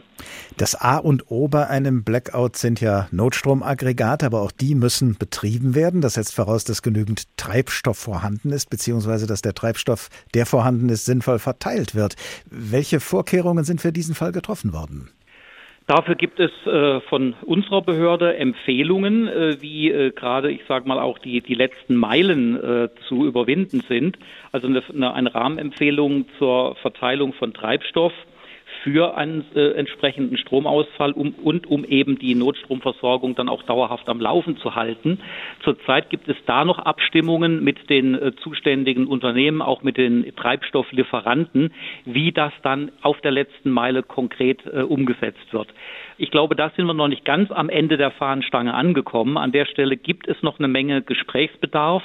[0.57, 5.73] Das A und O bei einem Blackout sind ja Notstromaggregate, aber auch die müssen betrieben
[5.73, 6.01] werden.
[6.01, 11.05] Das setzt voraus, dass genügend Treibstoff vorhanden ist, beziehungsweise dass der Treibstoff, der vorhanden ist,
[11.05, 12.13] sinnvoll verteilt wird.
[12.45, 15.09] Welche Vorkehrungen sind für diesen Fall getroffen worden?
[15.87, 20.99] Dafür gibt es äh, von unserer Behörde Empfehlungen, äh, wie äh, gerade, ich sage mal,
[20.99, 24.17] auch die, die letzten Meilen zu überwinden sind.
[24.51, 28.13] Also eine, eine Rahmenempfehlung zur Verteilung von Treibstoff
[28.83, 34.19] für einen äh, entsprechenden Stromausfall um, und um eben die Notstromversorgung dann auch dauerhaft am
[34.19, 35.19] Laufen zu halten.
[35.63, 41.73] Zurzeit gibt es da noch Abstimmungen mit den äh, zuständigen Unternehmen, auch mit den Treibstofflieferanten,
[42.05, 45.69] wie das dann auf der letzten Meile konkret äh, umgesetzt wird.
[46.17, 49.37] Ich glaube, da sind wir noch nicht ganz am Ende der Fahnenstange angekommen.
[49.37, 52.03] An der Stelle gibt es noch eine Menge Gesprächsbedarf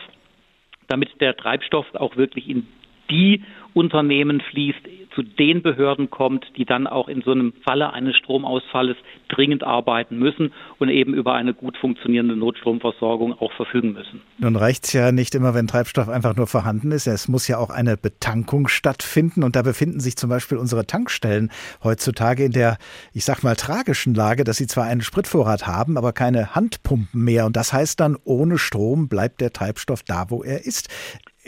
[0.89, 2.67] damit der Treibstoff auch wirklich in
[3.11, 3.43] die
[3.75, 4.87] Unternehmen fließt,
[5.19, 8.97] zu den Behörden kommt, die dann auch in so einem Falle eines Stromausfalles
[9.29, 14.23] dringend arbeiten müssen und eben über eine gut funktionierende Notstromversorgung auch verfügen müssen.
[14.39, 17.09] Nun reicht es ja nicht immer, wenn Treibstoff einfach nur vorhanden ist.
[17.09, 19.43] Es muss ja auch eine Betankung stattfinden.
[19.43, 21.51] Und da befinden sich zum Beispiel unsere Tankstellen
[21.83, 22.79] heutzutage in der,
[23.13, 27.45] ich sag mal, tragischen Lage, dass sie zwar einen Spritvorrat haben, aber keine Handpumpen mehr.
[27.45, 30.89] Und das heißt dann, ohne Strom bleibt der Treibstoff da, wo er ist.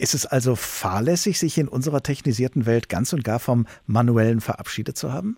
[0.01, 4.97] Ist es also fahrlässig, sich in unserer technisierten Welt ganz und gar vom manuellen verabschiedet
[4.97, 5.37] zu haben?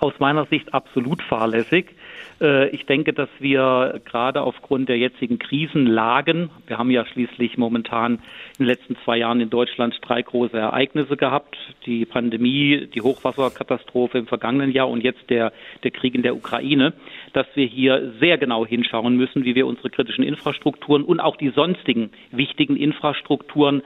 [0.00, 1.94] Aus meiner Sicht absolut fahrlässig.
[2.42, 8.14] Äh, ich denke, dass wir gerade aufgrund der jetzigen Krisenlagen, wir haben ja schließlich momentan
[8.14, 8.20] in
[8.58, 14.26] den letzten zwei Jahren in Deutschland drei große Ereignisse gehabt, die Pandemie, die Hochwasserkatastrophe im
[14.26, 15.52] vergangenen Jahr und jetzt der,
[15.84, 16.92] der Krieg in der Ukraine,
[17.32, 21.50] dass wir hier sehr genau hinschauen müssen, wie wir unsere kritischen Infrastrukturen und auch die
[21.50, 23.82] sonstigen wichtigen Infrastrukturen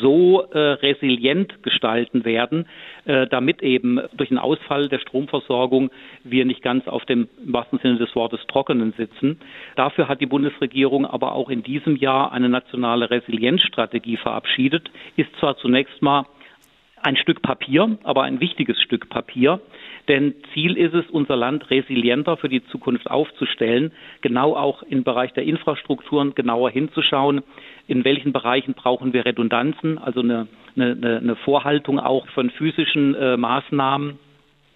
[0.00, 2.66] so äh, resilient gestalten werden,
[3.04, 5.90] äh, damit eben durch den Ausfall der Stromversorgung
[6.24, 9.38] wir nicht ganz auf dem im wahrsten Sinne Sinne des Wortes Trockenen sitzen.
[9.76, 15.56] Dafür hat die Bundesregierung aber auch in diesem Jahr eine nationale Resilienzstrategie verabschiedet, ist zwar
[15.56, 16.26] zunächst mal
[17.02, 19.60] ein Stück Papier, aber ein wichtiges Stück Papier.
[20.06, 25.32] Denn Ziel ist es, unser Land resilienter für die Zukunft aufzustellen, genau auch im Bereich
[25.32, 27.42] der Infrastrukturen genauer hinzuschauen,
[27.88, 33.36] in welchen Bereichen brauchen wir Redundanzen, also eine, eine, eine Vorhaltung auch von physischen äh,
[33.36, 34.18] Maßnahmen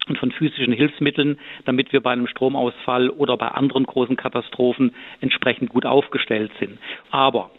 [0.07, 5.69] und von physischen Hilfsmitteln, damit wir bei einem Stromausfall oder bei anderen großen Katastrophen entsprechend
[5.69, 6.79] gut aufgestellt sind.
[7.11, 7.51] Aber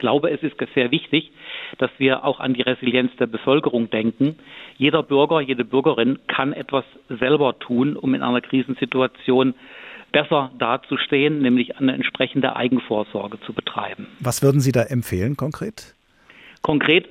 [0.00, 1.30] glaube, es ist sehr wichtig,
[1.78, 4.36] dass wir auch an die Resilienz der Bevölkerung denken.
[4.76, 9.54] Jeder Bürger, jede Bürgerin kann etwas selber tun, um in einer Krisensituation
[10.10, 14.08] besser dazustehen, nämlich eine entsprechende Eigenvorsorge zu betreiben.
[14.18, 15.94] Was würden Sie da empfehlen konkret?
[16.62, 17.08] Konkret,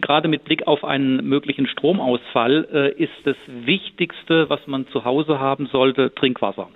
[0.00, 5.40] gerade mit Blick auf einen möglichen Stromausfall, äh, ist das Wichtigste, was man zu Hause
[5.40, 6.68] haben sollte, Trinkwasser.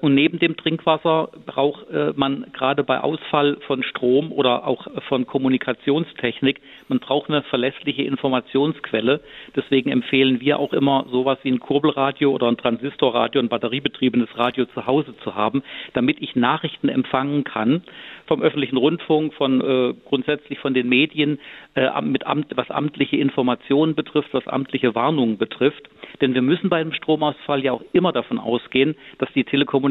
[0.00, 5.26] Und neben dem Trinkwasser braucht äh, man gerade bei Ausfall von Strom oder auch von
[5.26, 9.20] Kommunikationstechnik, man braucht eine verlässliche Informationsquelle.
[9.56, 14.66] Deswegen empfehlen wir auch immer sowas wie ein Kurbelradio oder ein Transistorradio, ein batteriebetriebenes Radio
[14.66, 17.82] zu Hause zu haben, damit ich Nachrichten empfangen kann
[18.26, 21.40] vom öffentlichen Rundfunk, von äh, grundsätzlich von den Medien,
[21.74, 25.88] äh, mit Amt, was amtliche Informationen betrifft, was amtliche Warnungen betrifft.
[26.20, 29.87] Denn wir müssen bei einem Stromausfall ja auch immer davon ausgehen, dass die Telekommunikation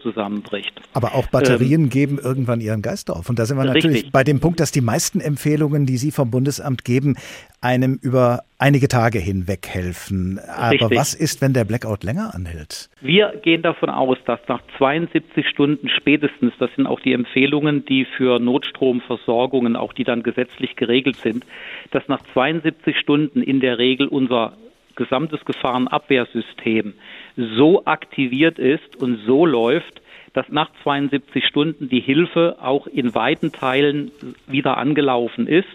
[0.00, 0.72] zusammenbricht.
[0.94, 3.28] Aber auch Batterien ähm, geben irgendwann ihren Geist auf.
[3.28, 3.84] Und da sind wir richtig.
[3.84, 7.16] natürlich bei dem Punkt, dass die meisten Empfehlungen, die Sie vom Bundesamt geben,
[7.60, 10.38] einem über einige Tage hinweg helfen.
[10.38, 10.98] Aber Richtig.
[10.98, 12.88] was ist, wenn der Blackout länger anhält?
[13.00, 18.04] Wir gehen davon aus, dass nach 72 Stunden spätestens, das sind auch die Empfehlungen, die
[18.04, 21.44] für Notstromversorgungen, auch die dann gesetzlich geregelt sind,
[21.90, 24.54] dass nach 72 Stunden in der Regel unser
[24.94, 26.94] gesamtes Gefahrenabwehrsystem
[27.36, 30.00] so aktiviert ist und so läuft,
[30.32, 34.10] dass nach 72 Stunden die Hilfe auch in weiten Teilen
[34.46, 35.66] wieder angelaufen ist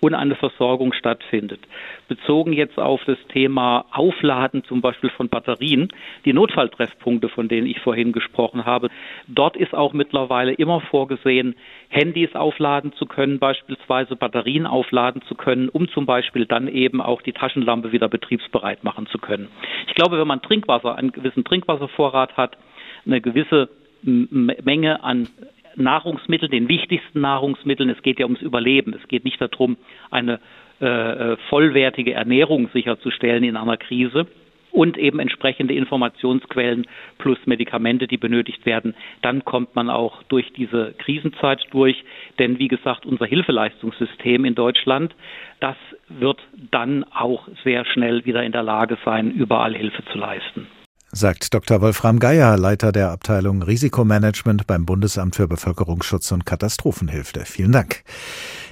[0.00, 1.60] und eine Versorgung stattfindet.
[2.06, 5.88] Bezogen jetzt auf das Thema Aufladen zum Beispiel von Batterien,
[6.24, 8.88] die Notfalltreffpunkte, von denen ich vorhin gesprochen habe,
[9.26, 11.56] dort ist auch mittlerweile immer vorgesehen,
[11.88, 17.22] Handys aufladen zu können, beispielsweise Batterien aufladen zu können, um zum Beispiel dann eben auch
[17.22, 19.48] die Taschenlampe wieder betriebsbereit machen zu können.
[19.86, 22.56] Ich glaube, wenn man Trinkwasser, einen gewissen Trinkwasservorrat hat,
[23.04, 23.68] eine gewisse
[24.02, 25.28] Menge an
[25.82, 27.90] Nahrungsmitteln, den wichtigsten Nahrungsmitteln.
[27.90, 28.94] Es geht ja ums Überleben.
[28.94, 29.76] Es geht nicht darum,
[30.10, 30.40] eine
[30.80, 34.26] äh, äh, vollwertige Ernährung sicherzustellen in einer Krise
[34.70, 36.86] und eben entsprechende Informationsquellen
[37.18, 42.04] plus Medikamente, die benötigt werden, dann kommt man auch durch diese Krisenzeit durch.
[42.38, 45.14] Denn wie gesagt, unser Hilfeleistungssystem in Deutschland,
[45.60, 45.76] das
[46.08, 46.38] wird
[46.70, 50.68] dann auch sehr schnell wieder in der Lage sein, überall Hilfe zu leisten
[51.12, 51.80] sagt Dr.
[51.80, 57.44] Wolfram Geier, Leiter der Abteilung Risikomanagement beim Bundesamt für Bevölkerungsschutz und Katastrophenhilfe.
[57.44, 58.02] Vielen Dank.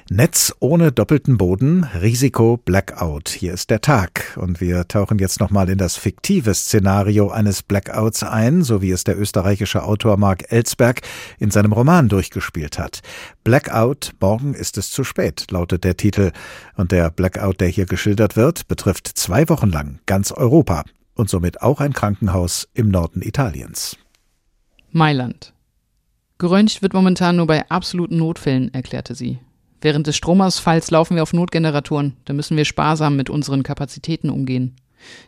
[0.09, 3.29] Netz ohne doppelten Boden, Risiko Blackout.
[3.31, 8.23] Hier ist der Tag und wir tauchen jetzt nochmal in das fiktive Szenario eines Blackouts
[8.23, 11.01] ein, so wie es der österreichische Autor Mark Ellsberg
[11.41, 13.01] in seinem Roman durchgespielt hat.
[13.43, 16.31] Blackout, morgen ist es zu spät, lautet der Titel.
[16.77, 20.85] Und der Blackout, der hier geschildert wird, betrifft zwei Wochen lang ganz Europa
[21.17, 23.97] und somit auch ein Krankenhaus im Norden Italiens.
[24.93, 25.53] Mailand.
[26.39, 29.41] Geröntgt wird momentan nur bei absoluten Notfällen, erklärte sie.
[29.81, 34.77] Während des Stromausfalls laufen wir auf Notgeneratoren, da müssen wir sparsam mit unseren Kapazitäten umgehen.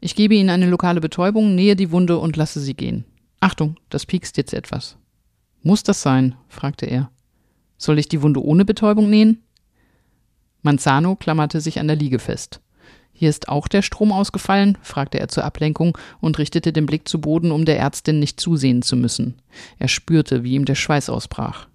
[0.01, 3.05] Ich gebe Ihnen eine lokale Betäubung, nähe die Wunde und lasse sie gehen.
[3.41, 4.97] Achtung, das piekst jetzt etwas.
[5.63, 6.35] Muss das sein?
[6.49, 7.11] fragte er.
[7.77, 9.43] Soll ich die Wunde ohne Betäubung nähen?
[10.63, 12.61] Manzano klammerte sich an der Liege fest.
[13.19, 14.79] Hier ist auch der Strom ausgefallen?
[14.81, 18.81] fragte er zur Ablenkung und richtete den Blick zu Boden, um der Ärztin nicht zusehen
[18.81, 19.35] zu müssen.
[19.81, 21.67] Er spürte, wie ihm der Schweiß ausbrach.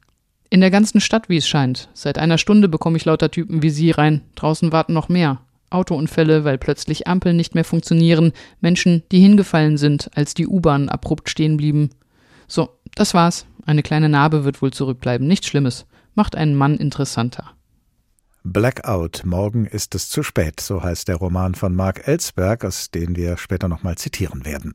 [0.49, 1.89] In der ganzen Stadt, wie es scheint.
[1.93, 4.21] Seit einer Stunde bekomme ich lauter Typen wie Sie rein.
[4.35, 5.41] Draußen warten noch mehr.
[5.69, 11.29] Autounfälle, weil plötzlich Ampeln nicht mehr funktionieren, Menschen, die hingefallen sind, als die U-Bahn abrupt
[11.29, 11.89] stehen blieben.
[12.47, 13.47] So, das war's.
[13.65, 15.27] Eine kleine Narbe wird wohl zurückbleiben.
[15.27, 15.87] Nichts Schlimmes.
[16.15, 17.51] Macht einen Mann interessanter.
[18.45, 23.15] Blackout, morgen ist es zu spät, so heißt der Roman von Mark Ellsberg, aus dem
[23.15, 24.73] wir später nochmal zitieren werden.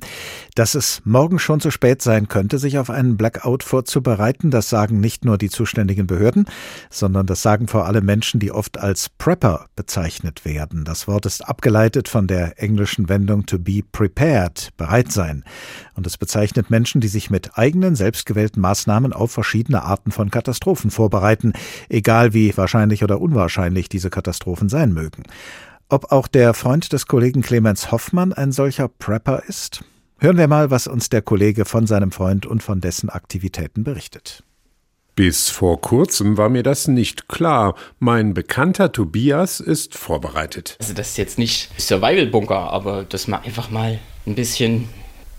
[0.54, 5.00] Dass es morgen schon zu spät sein könnte, sich auf einen Blackout vorzubereiten, das sagen
[5.00, 6.46] nicht nur die zuständigen Behörden,
[6.88, 10.86] sondern das sagen vor allem Menschen, die oft als Prepper bezeichnet werden.
[10.86, 15.44] Das Wort ist abgeleitet von der englischen Wendung to be prepared, bereit sein.
[15.92, 20.90] Und es bezeichnet Menschen, die sich mit eigenen selbstgewählten Maßnahmen auf verschiedene Arten von Katastrophen
[20.90, 21.52] vorbereiten,
[21.90, 25.24] egal wie wahrscheinlich oder unwahrscheinlich wahrscheinlich diese Katastrophen sein mögen.
[25.88, 29.82] Ob auch der Freund des Kollegen Clemens Hoffmann ein solcher Prepper ist?
[30.20, 34.44] Hören wir mal, was uns der Kollege von seinem Freund und von dessen Aktivitäten berichtet.
[35.16, 37.74] Bis vor kurzem war mir das nicht klar.
[37.98, 40.76] Mein bekannter Tobias ist vorbereitet.
[40.78, 44.88] Also das ist jetzt nicht Survival-Bunker, aber dass man einfach mal ein bisschen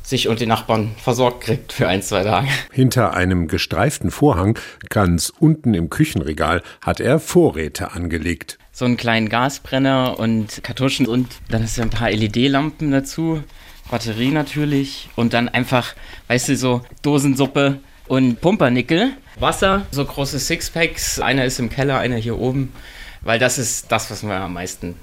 [0.10, 2.48] sich und die Nachbarn versorgt kriegt für ein, zwei Tage.
[2.72, 4.58] Hinter einem gestreiften Vorhang,
[4.90, 8.58] ganz unten im Küchenregal, hat er Vorräte angelegt.
[8.72, 13.44] So einen kleinen Gasbrenner und Kartuschen und dann ist ja ein paar LED-Lampen dazu,
[13.92, 15.94] Batterie natürlich und dann einfach,
[16.28, 22.18] weißt du, so Dosensuppe und Pumpernickel, Wasser, so große Sixpacks, einer ist im Keller, einer
[22.18, 22.74] hier oben,
[23.22, 24.96] weil das ist das, was wir am meisten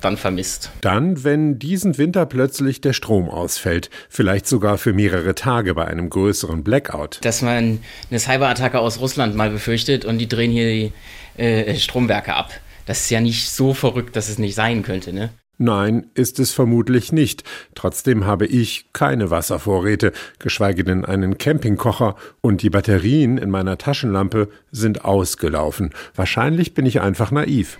[0.00, 0.70] dann vermisst.
[0.80, 6.10] Dann, wenn diesen Winter plötzlich der Strom ausfällt, vielleicht sogar für mehrere Tage bei einem
[6.10, 7.18] größeren Blackout.
[7.22, 7.80] Dass man
[8.10, 10.92] eine Cyberattacke aus Russland mal befürchtet und die drehen hier die
[11.42, 12.50] äh, Stromwerke ab.
[12.86, 15.30] Das ist ja nicht so verrückt, dass es nicht sein könnte, ne?
[15.60, 17.42] Nein, ist es vermutlich nicht.
[17.74, 24.48] Trotzdem habe ich keine Wasservorräte, geschweige denn einen Campingkocher, und die Batterien in meiner Taschenlampe
[24.70, 25.90] sind ausgelaufen.
[26.14, 27.78] Wahrscheinlich bin ich einfach naiv.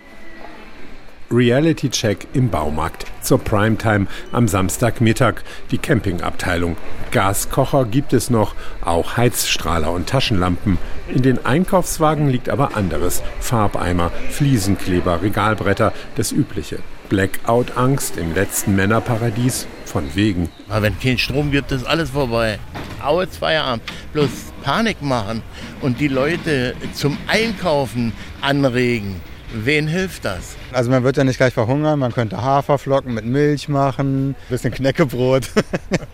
[1.30, 3.04] Reality Check im Baumarkt.
[3.20, 5.42] Zur Primetime am Samstagmittag.
[5.70, 6.76] Die Campingabteilung.
[7.10, 10.78] Gaskocher gibt es noch, auch Heizstrahler und Taschenlampen.
[11.08, 13.22] In den Einkaufswagen liegt aber anderes.
[13.40, 16.78] Farbeimer, Fliesenkleber, Regalbretter, das Übliche.
[17.10, 19.66] Blackout-Angst im letzten Männerparadies?
[19.84, 20.50] Von wegen.
[20.68, 22.58] Aber wenn kein Strom gibt, ist alles vorbei.
[23.02, 23.82] Aue Feierabend.
[24.12, 24.28] Bloß
[24.62, 25.42] Panik machen
[25.80, 29.20] und die Leute zum Einkaufen anregen.
[29.52, 30.56] Wen hilft das?
[30.72, 35.50] Also man wird ja nicht gleich verhungern, man könnte Haferflocken mit Milch machen, bisschen Knäckebrot.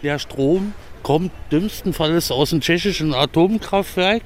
[0.03, 0.73] Der Strom
[1.05, 4.23] kommt dümmsten Falles aus dem tschechischen Atomkraftwerk.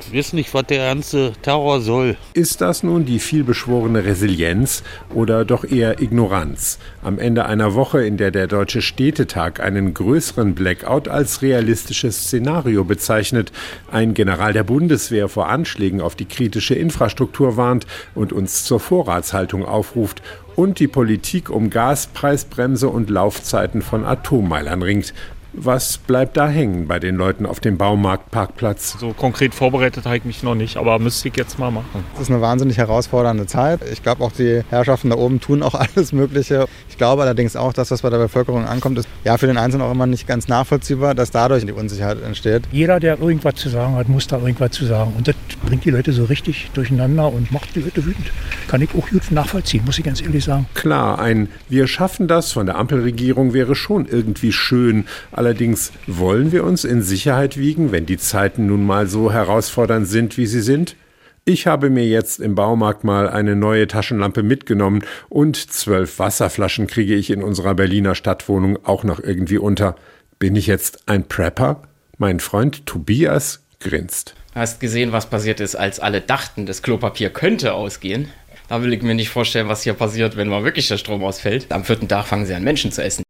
[0.00, 2.16] Ich weiß nicht, was der ganze Terror soll.
[2.34, 4.82] Ist das nun die vielbeschworene Resilienz
[5.14, 6.78] oder doch eher Ignoranz?
[7.02, 12.84] Am Ende einer Woche, in der der Deutsche Städtetag einen größeren Blackout als realistisches Szenario
[12.84, 13.52] bezeichnet,
[13.90, 17.86] ein General der Bundeswehr vor Anschlägen auf die kritische Infrastruktur warnt
[18.16, 20.22] und uns zur Vorratshaltung aufruft
[20.56, 25.12] und die Politik um Gaspreisbremse und Laufzeiten von Atommeilern ringt.
[25.58, 28.98] Was bleibt da hängen bei den Leuten auf dem Baumarktparkplatz?
[29.00, 32.04] So konkret vorbereitet habe ich mich noch nicht, aber müsste ich jetzt mal machen.
[32.14, 33.80] Es ist eine wahnsinnig herausfordernde Zeit.
[33.90, 36.66] Ich glaube, auch die Herrschaften da oben tun auch alles Mögliche.
[36.90, 39.86] Ich glaube allerdings auch, dass was bei der Bevölkerung ankommt, ist ja für den Einzelnen
[39.86, 42.64] auch immer nicht ganz nachvollziehbar, dass dadurch die Unsicherheit entsteht.
[42.70, 45.14] Jeder, der irgendwas zu sagen hat, muss da irgendwas zu sagen.
[45.16, 48.30] Und das bringt die Leute so richtig durcheinander und macht die Leute wütend.
[48.68, 50.66] Kann ich auch gut nachvollziehen, muss ich ganz ehrlich sagen.
[50.74, 55.06] Klar, ein Wir schaffen das von der Ampelregierung wäre schon irgendwie schön.
[55.32, 55.45] Allerdings
[56.06, 60.46] wollen wir uns in Sicherheit wiegen, wenn die Zeiten nun mal so herausfordernd sind, wie
[60.46, 60.96] sie sind?
[61.44, 67.14] Ich habe mir jetzt im Baumarkt mal eine neue Taschenlampe mitgenommen und zwölf Wasserflaschen kriege
[67.14, 69.94] ich in unserer Berliner Stadtwohnung auch noch irgendwie unter.
[70.40, 71.82] Bin ich jetzt ein Prepper?
[72.18, 74.34] Mein Freund Tobias grinst.
[74.56, 78.28] Hast gesehen, was passiert ist, als alle dachten, das Klopapier könnte ausgehen?
[78.68, 81.70] Da will ich mir nicht vorstellen, was hier passiert, wenn mal wirklich der Strom ausfällt.
[81.70, 83.25] Am vierten Tag fangen sie an, Menschen zu essen.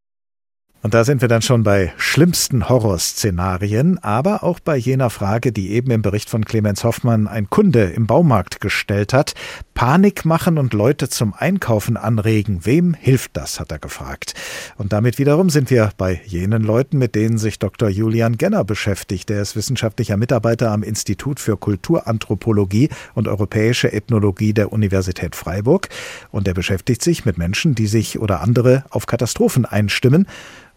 [0.86, 5.72] Und da sind wir dann schon bei schlimmsten Horrorszenarien, aber auch bei jener Frage, die
[5.72, 9.34] eben im Bericht von Clemens Hoffmann ein Kunde im Baumarkt gestellt hat.
[9.76, 12.64] Panik machen und Leute zum Einkaufen anregen.
[12.64, 14.32] Wem hilft das, hat er gefragt.
[14.78, 17.90] Und damit wiederum sind wir bei jenen Leuten, mit denen sich Dr.
[17.90, 19.28] Julian Genner beschäftigt.
[19.28, 25.90] Der ist wissenschaftlicher Mitarbeiter am Institut für Kulturanthropologie und europäische Ethnologie der Universität Freiburg.
[26.30, 30.26] Und er beschäftigt sich mit Menschen, die sich oder andere auf Katastrophen einstimmen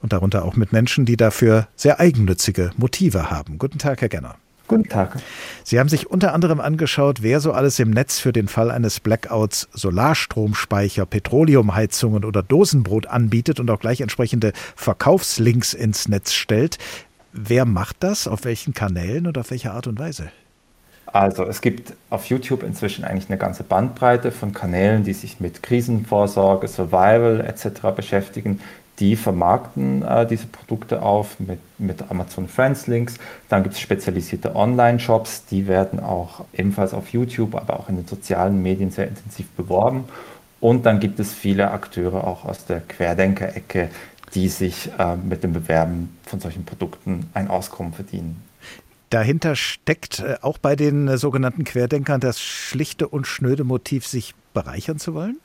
[0.02, 3.60] und darunter auch mit Menschen, die dafür sehr eigennützige Motive haben.
[3.60, 4.36] Guten Tag, Herr Genner.
[4.70, 5.16] Guten Tag.
[5.64, 9.00] Sie haben sich unter anderem angeschaut, wer so alles im Netz für den Fall eines
[9.00, 16.78] Blackouts Solarstromspeicher, Petroleumheizungen oder Dosenbrot anbietet und auch gleich entsprechende Verkaufslinks ins Netz stellt.
[17.34, 18.28] Wer macht das?
[18.28, 20.30] Auf welchen Kanälen und auf welche Art und Weise?
[21.08, 25.64] Also es gibt auf YouTube inzwischen eigentlich eine ganze Bandbreite von Kanälen, die sich mit
[25.64, 27.88] Krisenvorsorge, Survival etc.
[27.96, 28.60] beschäftigen
[29.00, 33.16] die vermarkten äh, diese Produkte auf mit, mit Amazon Friends Links.
[33.48, 38.08] Dann gibt es spezialisierte Online-Shops, die werden auch ebenfalls auf YouTube, aber auch in den
[38.08, 40.06] sozialen Medien sehr intensiv beworben.
[40.60, 43.90] Und dann gibt es viele Akteure auch aus der Querdenker-Ecke,
[44.34, 48.44] die sich äh, mit dem Bewerben von solchen Produkten ein Auskommen verdienen.
[49.10, 54.36] Dahinter steckt äh, auch bei den äh, sogenannten Querdenkern das schlichte und schnöde Motiv, sich
[54.54, 55.38] bereichern zu wollen?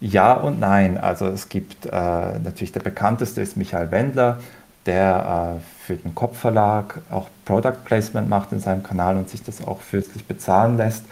[0.00, 0.98] Ja und nein.
[0.98, 4.38] Also es gibt äh, natürlich der bekannteste ist Michael Wendler,
[4.86, 9.66] der äh, für den Kopfverlag auch Product Placement macht in seinem Kanal und sich das
[9.66, 11.04] auch fürstlich bezahlen lässt.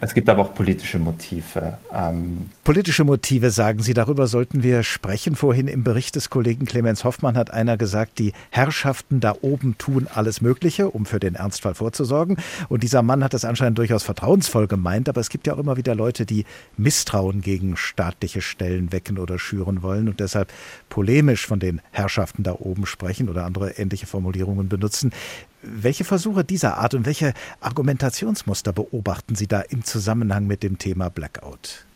[0.00, 1.78] Es gibt aber auch politische Motive.
[1.92, 5.34] Ähm politische Motive, sagen Sie, darüber sollten wir sprechen.
[5.34, 10.06] Vorhin im Bericht des Kollegen Clemens Hoffmann hat einer gesagt, die Herrschaften da oben tun
[10.14, 12.36] alles Mögliche, um für den Ernstfall vorzusorgen.
[12.68, 15.78] Und dieser Mann hat das anscheinend durchaus vertrauensvoll gemeint, aber es gibt ja auch immer
[15.78, 16.44] wieder Leute, die
[16.76, 20.52] Misstrauen gegen staatliche Stellen wecken oder schüren wollen und deshalb
[20.90, 25.10] polemisch von den Herrschaften da oben sprechen oder andere ähnliche Formulierungen benutzen.
[25.62, 31.10] Welche Versuche dieser Art und welche Argumentationsmuster beobachten Sie da im Zusammenhang mit dem Thema
[31.10, 31.89] Blackout?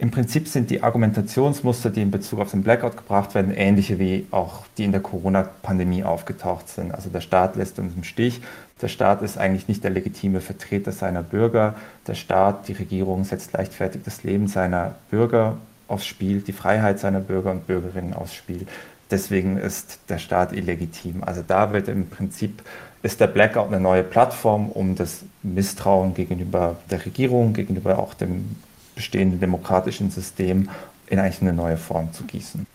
[0.00, 4.26] Im Prinzip sind die Argumentationsmuster, die in Bezug auf den Blackout gebracht werden, ähnliche wie
[4.30, 6.94] auch die in der Corona-Pandemie aufgetaucht sind.
[6.94, 8.40] Also der Staat lässt uns im Stich.
[8.80, 11.74] Der Staat ist eigentlich nicht der legitime Vertreter seiner Bürger.
[12.06, 15.56] Der Staat, die Regierung setzt leichtfertig das Leben seiner Bürger
[15.88, 18.68] aufs Spiel, die Freiheit seiner Bürger und Bürgerinnen aufs Spiel.
[19.10, 21.24] Deswegen ist der Staat illegitim.
[21.24, 22.62] Also da wird im Prinzip
[23.02, 28.56] ist der Blackout eine neue Plattform, um das Misstrauen gegenüber der Regierung, gegenüber auch dem
[28.98, 30.68] bestehenden demokratischen System
[31.06, 32.66] in eigentlich eine neue Form zu gießen.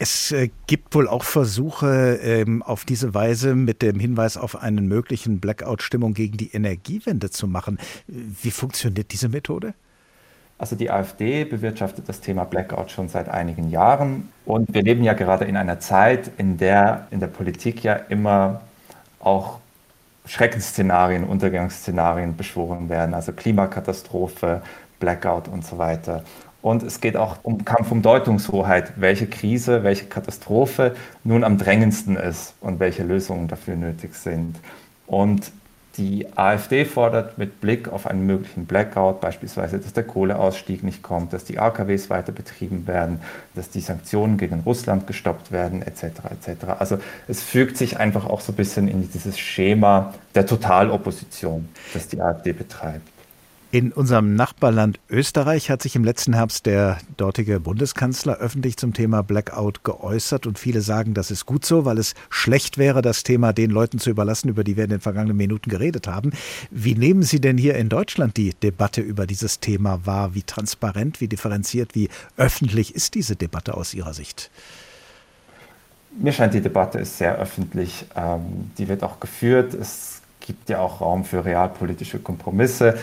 [0.00, 4.88] Es äh, gibt wohl auch Versuche, ähm, auf diese Weise mit dem Hinweis auf einen
[4.88, 7.78] möglichen Blackout-Stimmung gegen die Energiewende zu machen.
[8.08, 9.74] Wie funktioniert diese Methode?
[10.58, 15.12] Also die AfD bewirtschaftet das Thema Blackout schon seit einigen Jahren und wir leben ja
[15.12, 18.62] gerade in einer Zeit, in der in der Politik ja immer
[19.20, 19.60] auch
[20.28, 24.62] Schreckensszenarien, Untergangsszenarien beschworen werden, also Klimakatastrophe,
[24.98, 26.24] Blackout und so weiter.
[26.60, 32.16] Und es geht auch um Kampf um Deutungshoheit, welche Krise, welche Katastrophe nun am drängendsten
[32.16, 34.56] ist und welche Lösungen dafür nötig sind.
[35.06, 35.52] Und
[35.98, 41.32] die AfD fordert mit Blick auf einen möglichen Blackout beispielsweise, dass der Kohleausstieg nicht kommt,
[41.32, 43.20] dass die AKWs weiter betrieben werden,
[43.54, 46.04] dass die Sanktionen gegen Russland gestoppt werden, etc.
[46.30, 46.64] etc.
[46.78, 52.06] Also es fügt sich einfach auch so ein bisschen in dieses Schema der Totalopposition, das
[52.06, 53.17] die AfD betreibt.
[53.70, 59.22] In unserem Nachbarland Österreich hat sich im letzten Herbst der dortige Bundeskanzler öffentlich zum Thema
[59.22, 63.52] Blackout geäußert und viele sagen, das ist gut so, weil es schlecht wäre, das Thema
[63.52, 66.32] den Leuten zu überlassen, über die wir in den vergangenen Minuten geredet haben.
[66.70, 70.34] Wie nehmen Sie denn hier in Deutschland die Debatte über dieses Thema wahr?
[70.34, 72.08] Wie transparent, wie differenziert, wie
[72.38, 74.50] öffentlich ist diese Debatte aus Ihrer Sicht?
[76.18, 78.06] Mir scheint, die Debatte ist sehr öffentlich.
[78.16, 79.74] Ähm, die wird auch geführt.
[79.74, 82.96] Es gibt ja auch Raum für realpolitische Kompromisse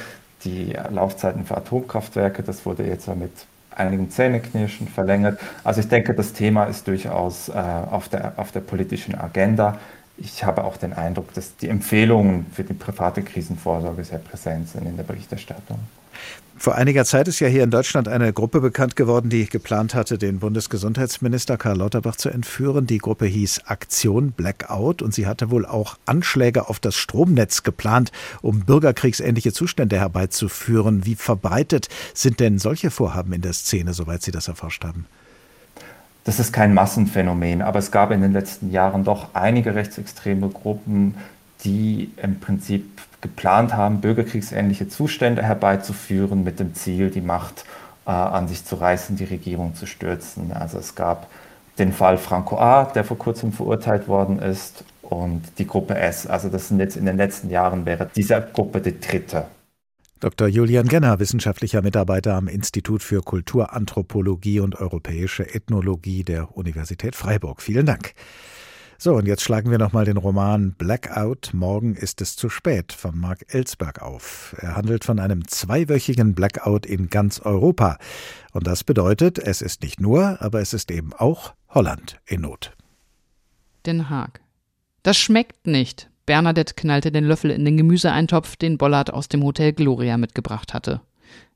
[0.45, 2.43] die Laufzeiten für Atomkraftwerke.
[2.43, 3.31] Das wurde jetzt mit
[3.71, 5.39] einigen Zähneknirschen verlängert.
[5.63, 9.77] Also ich denke, das Thema ist durchaus äh, auf, der, auf der politischen Agenda.
[10.17, 14.87] Ich habe auch den Eindruck, dass die Empfehlungen für die private Krisenvorsorge sehr präsent sind
[14.87, 15.79] in der Berichterstattung.
[16.57, 20.17] Vor einiger Zeit ist ja hier in Deutschland eine Gruppe bekannt geworden, die geplant hatte,
[20.17, 22.87] den Bundesgesundheitsminister Karl Lauterbach zu entführen.
[22.87, 28.11] Die Gruppe hieß Aktion Blackout und sie hatte wohl auch Anschläge auf das Stromnetz geplant,
[28.41, 31.05] um bürgerkriegsähnliche Zustände herbeizuführen.
[31.05, 35.05] Wie verbreitet sind denn solche Vorhaben in der Szene, soweit Sie das erforscht haben?
[36.23, 41.15] Das ist kein Massenphänomen, aber es gab in den letzten Jahren doch einige rechtsextreme Gruppen,
[41.63, 47.65] die im Prinzip geplant haben, bürgerkriegsähnliche Zustände herbeizuführen mit dem Ziel, die Macht
[48.05, 50.51] äh, an sich zu reißen, die Regierung zu stürzen.
[50.53, 51.27] Also es gab
[51.79, 56.27] den Fall Franco A., der vor kurzem verurteilt worden ist, und die Gruppe S.
[56.27, 59.45] Also das sind jetzt in den letzten Jahren wäre dieser Gruppe die dritte.
[60.19, 60.47] Dr.
[60.47, 67.61] Julian Genner, wissenschaftlicher Mitarbeiter am Institut für Kulturanthropologie und europäische Ethnologie der Universität Freiburg.
[67.61, 68.13] Vielen Dank.
[68.97, 73.19] So, und jetzt schlagen wir nochmal den Roman Blackout, Morgen ist es zu spät von
[73.19, 74.55] Mark Ellsberg auf.
[74.59, 77.97] Er handelt von einem zweiwöchigen Blackout in ganz Europa.
[78.53, 82.71] Und das bedeutet, es ist nicht nur, aber es ist eben auch Holland in Not.
[83.85, 84.39] Den Haag.
[85.03, 86.09] Das schmeckt nicht.
[86.25, 91.01] Bernadette knallte den Löffel in den Gemüseeintopf, den Bollard aus dem Hotel Gloria mitgebracht hatte.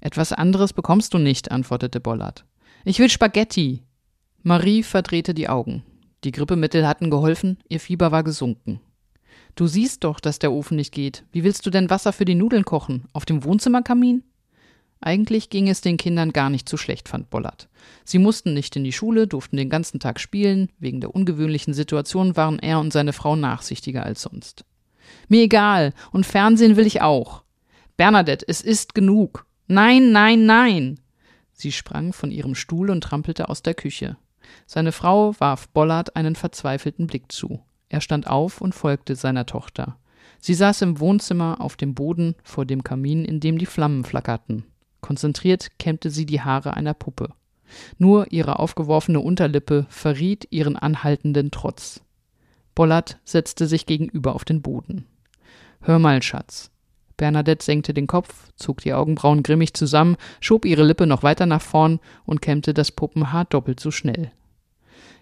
[0.01, 2.45] Etwas anderes bekommst du nicht, antwortete Bollard.
[2.83, 3.83] Ich will Spaghetti.
[4.43, 5.83] Marie verdrehte die Augen.
[6.23, 8.81] Die Grippemittel hatten geholfen, ihr Fieber war gesunken.
[9.55, 11.23] Du siehst doch, dass der Ofen nicht geht.
[11.31, 13.05] Wie willst du denn Wasser für die Nudeln kochen?
[13.13, 14.23] Auf dem Wohnzimmerkamin?
[15.01, 17.69] Eigentlich ging es den Kindern gar nicht so schlecht, fand Bollert.
[18.03, 20.69] Sie mussten nicht in die Schule, durften den ganzen Tag spielen.
[20.77, 24.65] Wegen der ungewöhnlichen Situation waren er und seine Frau nachsichtiger als sonst.
[25.29, 27.43] Mir egal, und Fernsehen will ich auch.
[27.95, 29.45] Bernadette, es ist genug.
[29.67, 30.99] Nein, nein, nein.
[31.53, 34.17] Sie sprang von ihrem Stuhl und trampelte aus der Küche.
[34.65, 37.61] Seine Frau warf Bollard einen verzweifelten Blick zu.
[37.89, 39.97] Er stand auf und folgte seiner Tochter.
[40.39, 44.63] Sie saß im Wohnzimmer auf dem Boden vor dem Kamin, in dem die Flammen flackerten.
[45.01, 47.33] Konzentriert kämmte sie die Haare einer Puppe.
[47.97, 52.01] Nur ihre aufgeworfene Unterlippe verriet ihren anhaltenden Trotz.
[52.75, 55.05] Bollard setzte sich gegenüber auf den Boden.
[55.81, 56.71] Hör mal, Schatz.
[57.17, 61.61] Bernadette senkte den Kopf, zog die Augenbrauen grimmig zusammen, schob ihre Lippe noch weiter nach
[61.61, 64.31] vorn und kämmte das Puppenhaar doppelt so schnell.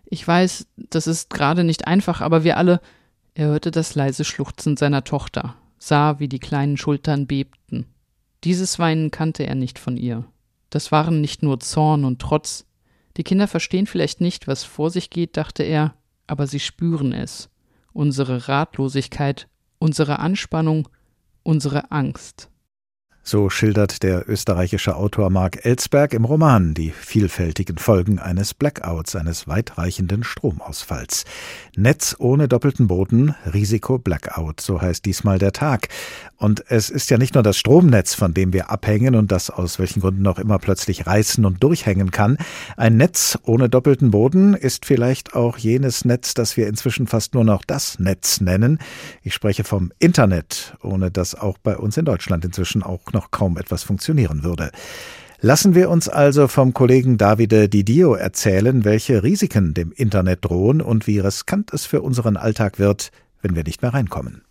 [0.09, 2.79] Ich weiß, das ist gerade nicht einfach, aber wir alle.
[3.33, 7.85] Er hörte das leise Schluchzen seiner Tochter, sah, wie die kleinen Schultern bebten.
[8.43, 10.25] Dieses Weinen kannte er nicht von ihr.
[10.69, 12.65] Das waren nicht nur Zorn und Trotz.
[13.17, 15.93] Die Kinder verstehen vielleicht nicht, was vor sich geht, dachte er,
[16.25, 17.49] aber sie spüren es.
[17.93, 19.47] Unsere Ratlosigkeit,
[19.79, 20.87] unsere Anspannung,
[21.43, 22.49] unsere Angst.
[23.29, 29.49] So schildert der österreichische Autor Mark Ellsberg im Roman die vielfältigen Folgen eines Blackouts, eines
[29.49, 31.25] weitreichenden Stromausfalls.
[31.75, 35.89] Netz ohne doppelten Boden, Risiko Blackout, so heißt diesmal der Tag.
[36.37, 39.77] Und es ist ja nicht nur das Stromnetz, von dem wir abhängen und das aus
[39.77, 42.37] welchen Gründen auch immer plötzlich reißen und durchhängen kann.
[42.77, 47.43] Ein Netz ohne doppelten Boden ist vielleicht auch jenes Netz, das wir inzwischen fast nur
[47.43, 48.79] noch das Netz nennen.
[49.21, 53.57] Ich spreche vom Internet, ohne das auch bei uns in Deutschland inzwischen auch noch kaum
[53.57, 54.71] etwas funktionieren würde.
[55.39, 61.05] Lassen wir uns also vom Kollegen Davide Didio erzählen, welche Risiken dem Internet drohen und
[61.07, 63.11] wie riskant es für unseren Alltag wird,
[63.41, 64.41] wenn wir nicht mehr reinkommen.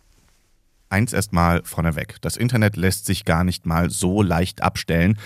[0.89, 2.15] Eins erstmal vorneweg.
[2.21, 5.17] Das Internet lässt sich gar nicht mal so leicht abstellen.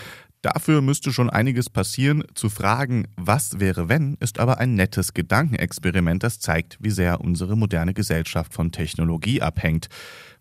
[0.42, 2.24] Dafür müsste schon einiges passieren.
[2.34, 7.56] Zu fragen, was wäre wenn, ist aber ein nettes Gedankenexperiment, das zeigt, wie sehr unsere
[7.56, 9.88] moderne Gesellschaft von Technologie abhängt.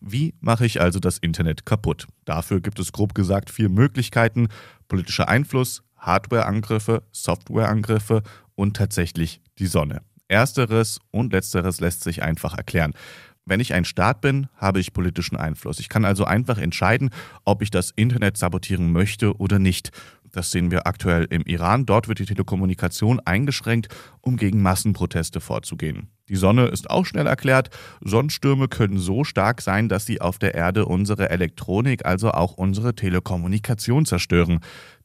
[0.00, 2.06] Wie mache ich also das Internet kaputt?
[2.24, 4.48] Dafür gibt es grob gesagt vier Möglichkeiten.
[4.88, 8.22] Politischer Einfluss, Hardwareangriffe, Softwareangriffe
[8.54, 10.00] und tatsächlich die Sonne.
[10.28, 12.94] Ersteres und letzteres lässt sich einfach erklären.
[13.46, 15.80] Wenn ich ein Staat bin, habe ich politischen Einfluss.
[15.80, 17.10] Ich kann also einfach entscheiden,
[17.44, 19.90] ob ich das Internet sabotieren möchte oder nicht.
[20.32, 21.86] Das sehen wir aktuell im Iran.
[21.86, 23.88] Dort wird die Telekommunikation eingeschränkt,
[24.20, 26.08] um gegen Massenproteste vorzugehen.
[26.28, 27.70] Die Sonne ist auch schnell erklärt.
[28.00, 32.94] Sonnenstürme können so stark sein, dass sie auf der Erde unsere Elektronik, also auch unsere
[32.94, 34.60] Telekommunikation zerstören.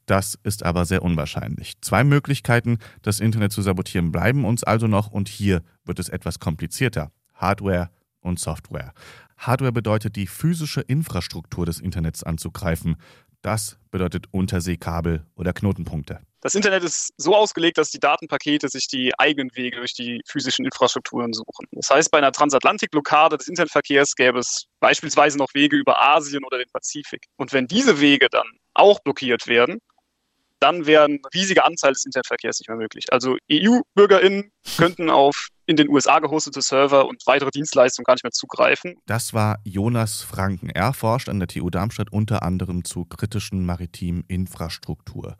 [0.06, 1.80] Das ist aber sehr unwahrscheinlich.
[1.80, 6.38] Zwei Möglichkeiten, das Internet zu sabotieren, bleiben uns also noch und hier wird es etwas
[6.38, 7.10] komplizierter.
[7.34, 7.90] Hardware
[8.26, 8.92] und Software.
[9.38, 12.96] Hardware bedeutet, die physische Infrastruktur des Internets anzugreifen.
[13.42, 16.20] Das bedeutet Unterseekabel oder Knotenpunkte.
[16.40, 20.64] Das Internet ist so ausgelegt, dass die Datenpakete sich die eigenen Wege durch die physischen
[20.64, 21.66] Infrastrukturen suchen.
[21.72, 26.58] Das heißt, bei einer Transatlantikblockade des Internetverkehrs gäbe es beispielsweise noch Wege über Asien oder
[26.58, 27.24] den Pazifik.
[27.36, 29.80] Und wenn diese Wege dann auch blockiert werden,
[30.60, 33.06] dann wäre ein riesiger Anteil des Internetverkehrs nicht mehr möglich.
[33.12, 38.30] Also EU-BürgerInnen könnten auf in den USA gehostete Server und weitere Dienstleistungen gar nicht mehr
[38.30, 38.94] zugreifen.
[39.06, 40.70] Das war Jonas Franken.
[40.70, 45.36] Er forscht an der TU Darmstadt unter anderem zu kritischen maritimen Infrastruktur.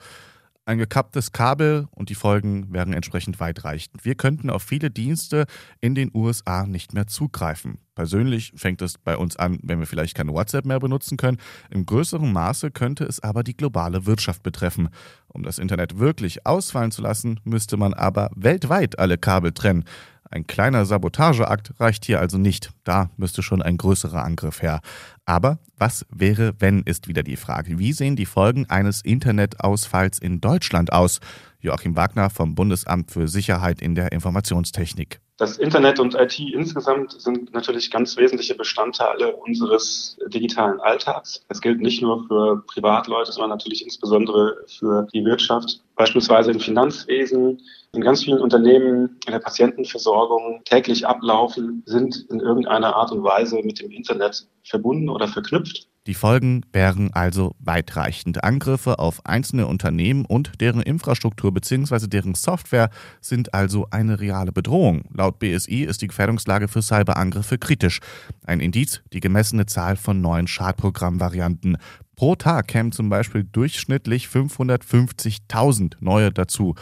[0.69, 4.05] Ein gekapptes Kabel und die Folgen wären entsprechend weitreichend.
[4.05, 5.47] Wir könnten auf viele Dienste
[5.81, 7.79] in den USA nicht mehr zugreifen.
[7.95, 11.39] Persönlich fängt es bei uns an, wenn wir vielleicht keine WhatsApp mehr benutzen können.
[11.71, 14.89] Im größeren Maße könnte es aber die globale Wirtschaft betreffen.
[15.29, 19.85] Um das Internet wirklich ausfallen zu lassen, müsste man aber weltweit alle Kabel trennen.
[20.31, 22.71] Ein kleiner Sabotageakt reicht hier also nicht.
[22.85, 24.81] Da müsste schon ein größerer Angriff her.
[25.25, 27.79] Aber was wäre, wenn, ist wieder die Frage.
[27.79, 31.21] Wie sehen die Folgen eines Internetausfalls in Deutschland aus?
[31.61, 35.21] Joachim Wagner vom Bundesamt für Sicherheit in der Informationstechnik.
[35.39, 41.45] Das Internet und IT insgesamt sind natürlich ganz wesentliche Bestandteile unseres digitalen Alltags.
[41.49, 45.81] Es gilt nicht nur für Privatleute, sondern natürlich insbesondere für die Wirtschaft.
[45.95, 47.61] Beispielsweise im Finanzwesen,
[47.97, 53.61] in ganz vielen Unternehmen, in der Patientenversorgung täglich ablaufen, sind in irgendeiner Art und Weise
[53.65, 55.89] mit dem Internet verbunden oder verknüpft.
[56.07, 58.45] Die Folgen wären also weitreichend.
[58.45, 62.07] Angriffe auf einzelne Unternehmen und deren Infrastruktur bzw.
[62.07, 62.91] deren Software
[63.21, 65.07] sind also eine reale Bedrohung.
[65.13, 67.99] Laut BSI ist die Gefährdungslage für Cyberangriffe kritisch.
[68.47, 71.77] Ein Indiz die gemessene Zahl von neuen Schadprogrammvarianten.
[72.15, 76.75] Pro Tag kämen zum Beispiel durchschnittlich 550.000 neue dazu.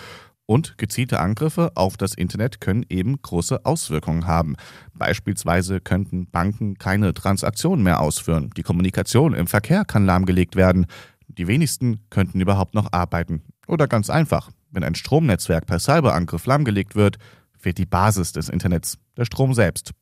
[0.47, 4.57] Und gezielte Angriffe auf das Internet können eben große Auswirkungen haben.
[4.92, 8.51] Beispielsweise könnten Banken keine Transaktionen mehr ausführen.
[8.57, 10.86] Die Kommunikation im Verkehr kann lahmgelegt werden.
[11.28, 13.42] Die wenigsten könnten überhaupt noch arbeiten.
[13.66, 17.16] Oder ganz einfach, wenn ein Stromnetzwerk per Cyberangriff lahmgelegt wird,
[17.64, 19.92] fehlt die Basis des Internets, der Strom selbst.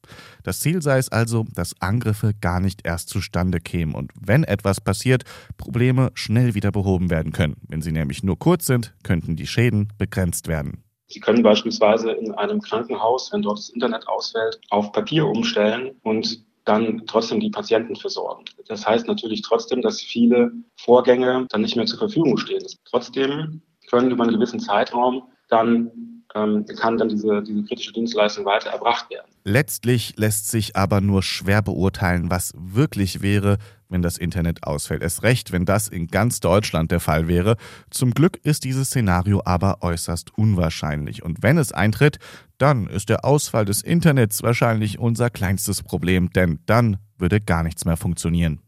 [0.42, 4.80] Das Ziel sei es also, dass Angriffe gar nicht erst zustande kämen und wenn etwas
[4.80, 5.22] passiert,
[5.58, 7.56] Probleme schnell wieder behoben werden können.
[7.68, 10.82] Wenn sie nämlich nur kurz sind, könnten die Schäden begrenzt werden.
[11.06, 16.44] Sie können beispielsweise in einem Krankenhaus, wenn dort das Internet ausfällt, auf Papier umstellen und
[16.64, 18.44] dann trotzdem die Patienten versorgen.
[18.66, 22.64] Das heißt natürlich trotzdem, dass viele Vorgänge dann nicht mehr zur Verfügung stehen.
[22.90, 28.70] Trotzdem können über einen gewissen Zeitraum dann ähm, kann dann diese, diese kritische Dienstleistung weiter
[28.70, 29.26] erbracht werden.
[29.44, 33.58] Letztlich lässt sich aber nur schwer beurteilen, was wirklich wäre,
[33.88, 35.02] wenn das Internet ausfällt.
[35.02, 37.56] Es recht, wenn das in ganz Deutschland der Fall wäre.
[37.90, 41.22] Zum Glück ist dieses Szenario aber äußerst unwahrscheinlich.
[41.22, 42.18] Und wenn es eintritt,
[42.58, 47.84] dann ist der Ausfall des Internets wahrscheinlich unser kleinstes Problem, denn dann würde gar nichts
[47.84, 48.60] mehr funktionieren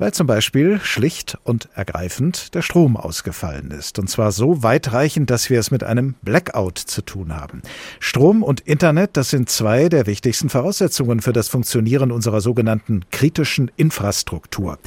[0.00, 3.98] weil zum Beispiel schlicht und ergreifend der Strom ausgefallen ist.
[3.98, 7.60] Und zwar so weitreichend, dass wir es mit einem Blackout zu tun haben.
[8.00, 13.70] Strom und Internet, das sind zwei der wichtigsten Voraussetzungen für das Funktionieren unserer sogenannten kritischen
[13.76, 14.78] Infrastruktur.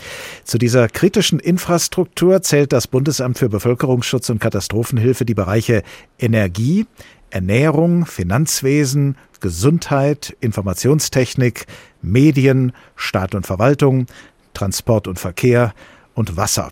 [0.45, 5.84] Zu dieser kritischen Infrastruktur zählt das Bundesamt für Bevölkerungsschutz und Katastrophenhilfe die Bereiche
[6.18, 6.88] Energie,
[7.30, 11.68] Ernährung, Finanzwesen, Gesundheit, Informationstechnik,
[12.01, 14.07] Medien, Staat und Verwaltung,
[14.54, 15.74] Transport und Verkehr
[16.14, 16.72] und Wasser.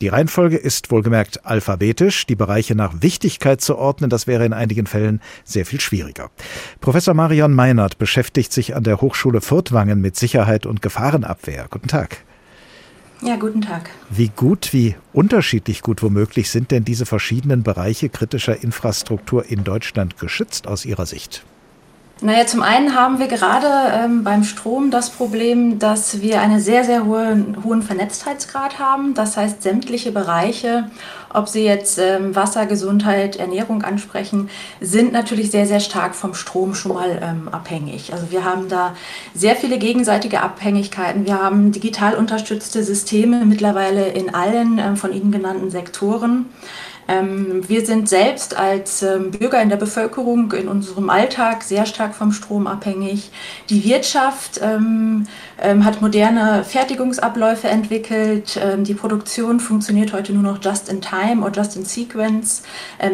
[0.00, 2.24] Die Reihenfolge ist wohlgemerkt alphabetisch.
[2.26, 6.30] Die Bereiche nach Wichtigkeit zu ordnen, das wäre in einigen Fällen sehr viel schwieriger.
[6.80, 11.66] Professor Marion Meinert beschäftigt sich an der Hochschule Furtwangen mit Sicherheit und Gefahrenabwehr.
[11.68, 12.18] Guten Tag.
[13.20, 13.90] Ja, guten Tag.
[14.10, 20.18] Wie gut, wie unterschiedlich gut womöglich sind denn diese verschiedenen Bereiche kritischer Infrastruktur in Deutschland
[20.18, 21.44] geschützt aus Ihrer Sicht?
[22.20, 26.82] Naja, zum einen haben wir gerade ähm, beim Strom das Problem, dass wir einen sehr,
[26.82, 29.14] sehr hohen, hohen Vernetztheitsgrad haben.
[29.14, 30.90] Das heißt, sämtliche Bereiche,
[31.32, 34.50] ob Sie jetzt ähm, Wasser, Gesundheit, Ernährung ansprechen,
[34.80, 38.12] sind natürlich sehr, sehr stark vom Strom schon mal ähm, abhängig.
[38.12, 38.96] Also wir haben da
[39.32, 41.24] sehr viele gegenseitige Abhängigkeiten.
[41.24, 46.46] Wir haben digital unterstützte Systeme mittlerweile in allen ähm, von Ihnen genannten Sektoren.
[47.08, 52.14] Ähm, wir sind selbst als ähm, Bürger in der Bevölkerung in unserem Alltag sehr stark
[52.14, 53.30] vom Strom abhängig.
[53.70, 55.26] Die Wirtschaft ähm,
[55.60, 58.60] hat moderne Fertigungsabläufe entwickelt.
[58.78, 62.62] die Produktion funktioniert heute nur noch just in time oder just in sequence.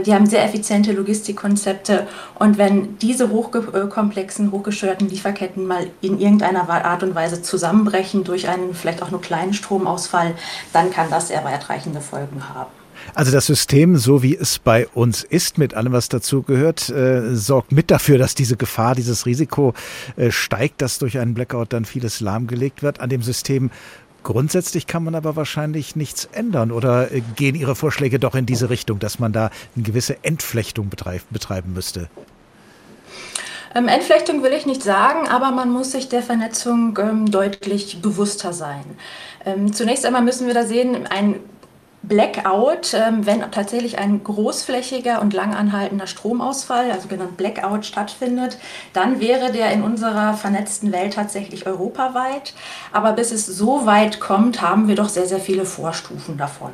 [0.05, 2.07] die haben sehr effiziente Logistikkonzepte.
[2.39, 8.75] Und wenn diese hochkomplexen, hochgesteuerten Lieferketten mal in irgendeiner Art und Weise zusammenbrechen durch einen
[8.75, 10.35] vielleicht auch nur kleinen Stromausfall,
[10.75, 12.84] dann kann das sehr weitreichende Folgen haben.
[13.15, 17.73] Also das System, so wie es bei uns ist, mit allem, was dazugehört, äh, sorgt
[17.73, 19.75] mit dafür, dass diese Gefahr, dieses Risiko
[20.17, 23.01] äh, steigt, dass durch einen Blackout dann vieles lahmgelegt wird.
[23.01, 23.71] An dem System
[24.25, 28.71] Grundsätzlich kann man aber wahrscheinlich nichts ändern oder äh, gehen Ihre Vorschläge doch in diese
[28.71, 32.09] Richtung, dass man da eine gewisse Entflechtung betreiben müsste?
[33.75, 38.55] Ähm, Entflechtung will ich nicht sagen, aber man muss sich der Vernetzung ähm, deutlich bewusster
[38.55, 38.85] sein.
[39.45, 41.37] Ähm, zunächst einmal müssen wir da sehen, ein
[42.09, 48.59] Blackout, ähm, wenn tatsächlich ein großflächiger und langanhaltender Stromausfall, also genannt Blackout, stattfindet,
[48.93, 52.55] dann wäre der in unserer vernetzten Welt tatsächlich europaweit.
[52.93, 56.73] Aber bis es so weit kommt, haben wir doch sehr, sehr viele Vorstufen davon.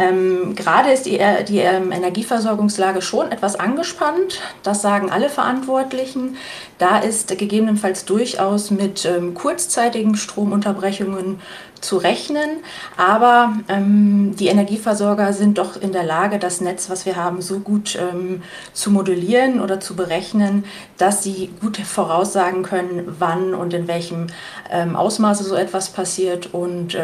[0.00, 4.40] Ähm, gerade ist die, äh, die ähm, Energieversorgungslage schon etwas angespannt.
[4.62, 6.36] Das sagen alle Verantwortlichen.
[6.78, 11.40] Da ist gegebenenfalls durchaus mit ähm, kurzzeitigen Stromunterbrechungen
[11.82, 12.48] zu rechnen.
[12.96, 17.58] Aber ähm, die Energieversorger sind doch in der Lage, das Netz, was wir haben, so
[17.58, 18.42] gut ähm,
[18.72, 20.64] zu modellieren oder zu berechnen,
[20.96, 24.28] dass sie gut voraussagen können, wann und in welchem
[24.70, 26.96] ähm, Ausmaße so etwas passiert und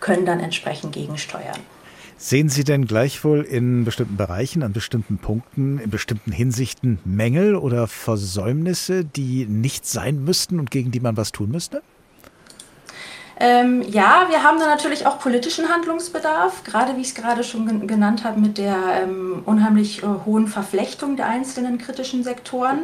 [0.00, 1.58] können dann entsprechend gegensteuern.
[2.22, 7.86] Sehen Sie denn gleichwohl in bestimmten Bereichen, an bestimmten Punkten, in bestimmten Hinsichten Mängel oder
[7.86, 11.80] Versäumnisse, die nicht sein müssten und gegen die man was tun müsste?
[13.38, 17.86] Ähm, ja, wir haben da natürlich auch politischen Handlungsbedarf, gerade wie ich es gerade schon
[17.86, 22.80] genannt habe, mit der ähm, unheimlich äh, hohen Verflechtung der einzelnen kritischen Sektoren.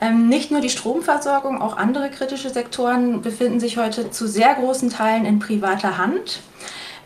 [0.00, 4.88] Ähm, nicht nur die Stromversorgung, auch andere kritische Sektoren befinden sich heute zu sehr großen
[4.88, 6.40] Teilen in privater Hand.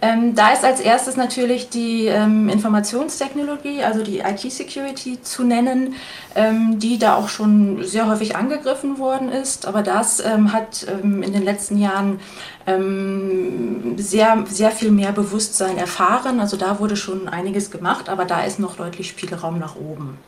[0.02, 5.94] Ähm, da ist als erstes natürlich die ähm, Informationstechnologie, also die IT-Security zu nennen,
[6.34, 9.66] ähm, die da auch schon sehr häufig angegriffen worden ist.
[9.66, 12.20] Aber das ähm, hat ähm, in den letzten Jahren
[12.66, 16.40] ähm, sehr, sehr viel mehr Bewusstsein erfahren.
[16.40, 20.18] Also da wurde schon einiges gemacht, aber da ist noch deutlich Spielraum nach oben.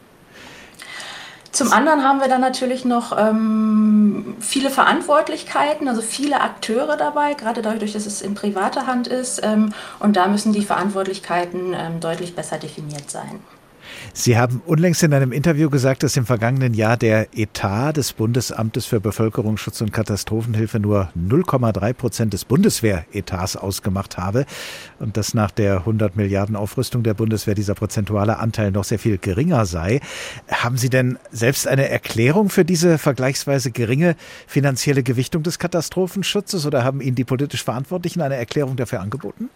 [1.50, 7.62] Zum anderen haben wir dann natürlich noch ähm, viele Verantwortlichkeiten, also viele Akteure dabei, gerade
[7.62, 9.40] dadurch, dass es in privater Hand ist.
[9.42, 13.40] Ähm, und da müssen die Verantwortlichkeiten ähm, deutlich besser definiert sein.
[14.12, 18.86] Sie haben unlängst in einem Interview gesagt, dass im vergangenen Jahr der Etat des Bundesamtes
[18.86, 24.46] für Bevölkerungsschutz und Katastrophenhilfe nur 0,3 Prozent des Bundeswehretats ausgemacht habe
[24.98, 29.18] und dass nach der 100 Milliarden Aufrüstung der Bundeswehr dieser prozentuale Anteil noch sehr viel
[29.18, 30.00] geringer sei.
[30.50, 36.84] Haben Sie denn selbst eine Erklärung für diese vergleichsweise geringe finanzielle Gewichtung des Katastrophenschutzes oder
[36.84, 39.50] haben Ihnen die politisch Verantwortlichen eine Erklärung dafür angeboten?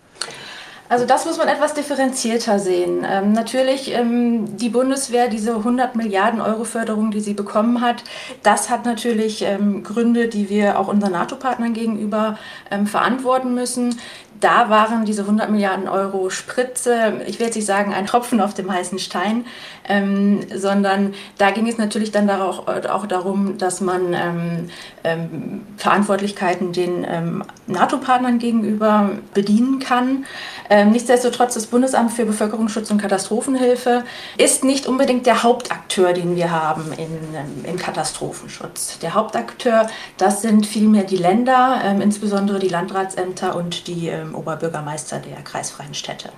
[0.92, 3.02] Also das muss man etwas differenzierter sehen.
[3.08, 8.04] Ähm, natürlich ähm, die Bundeswehr, diese 100 Milliarden Euro Förderung, die sie bekommen hat,
[8.42, 12.38] das hat natürlich ähm, Gründe, die wir auch unseren NATO-Partnern gegenüber
[12.70, 13.98] ähm, verantworten müssen
[14.42, 18.54] da waren diese 100 Milliarden Euro Spritze, ich will jetzt nicht sagen ein Tropfen auf
[18.54, 19.46] dem heißen Stein,
[19.88, 24.70] ähm, sondern da ging es natürlich dann auch, auch darum, dass man ähm,
[25.04, 30.24] ähm, Verantwortlichkeiten den ähm, NATO-Partnern gegenüber bedienen kann.
[30.70, 34.04] Ähm, nichtsdestotrotz, das Bundesamt für Bevölkerungsschutz und Katastrophenhilfe
[34.38, 38.98] ist nicht unbedingt der Hauptakteur, den wir haben in, ähm, im Katastrophenschutz.
[38.98, 45.94] Der Hauptakteur, das sind vielmehr die Länder, insbesondere die Landratsämter und die Oberbürgermeister der kreisfreien
[45.94, 46.30] Städte.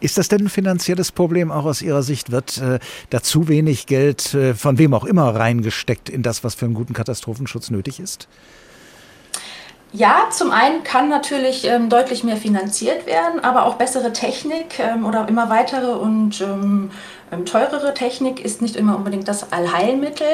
[0.00, 2.30] Ist das denn ein finanzielles Problem auch aus Ihrer Sicht?
[2.30, 2.78] Wird äh,
[3.10, 6.74] da zu wenig Geld äh, von wem auch immer reingesteckt in das, was für einen
[6.74, 8.28] guten Katastrophenschutz nötig ist?
[9.92, 15.06] Ja, zum einen kann natürlich ähm, deutlich mehr finanziert werden, aber auch bessere Technik ähm,
[15.06, 16.90] oder immer weitere und ähm, ähm,
[17.44, 20.26] teurere Technik ist nicht immer unbedingt das Allheilmittel,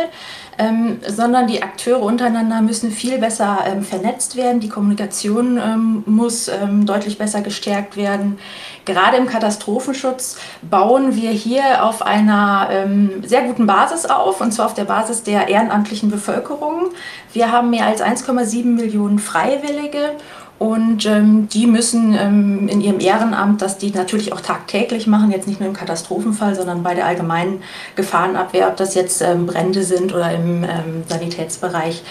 [0.59, 4.61] ähm, sondern die Akteure untereinander müssen viel besser ähm, vernetzt werden.
[4.61, 8.39] Die Kommunikation ähm, muss ähm, deutlich besser gestärkt werden.
[8.85, 14.67] Gerade im Katastrophenschutz bauen wir hier auf einer ähm, sehr guten Basis auf, und zwar
[14.67, 16.91] auf der Basis der ehrenamtlichen Bevölkerung.
[17.33, 20.13] Wir haben mehr als 1,7 Millionen Freiwillige
[20.59, 25.49] und ähm, die müssen ähm, in ihrem Ehrenamt, das die natürlich auch tagtäglich machen, jetzt
[25.49, 27.63] nicht nur im Katastrophenfall, sondern bei der allgemeinen
[27.97, 32.03] Gefahrenabwehr, ob das jetzt ähm, Brände sind oder im ähm, Sanitätsbereich,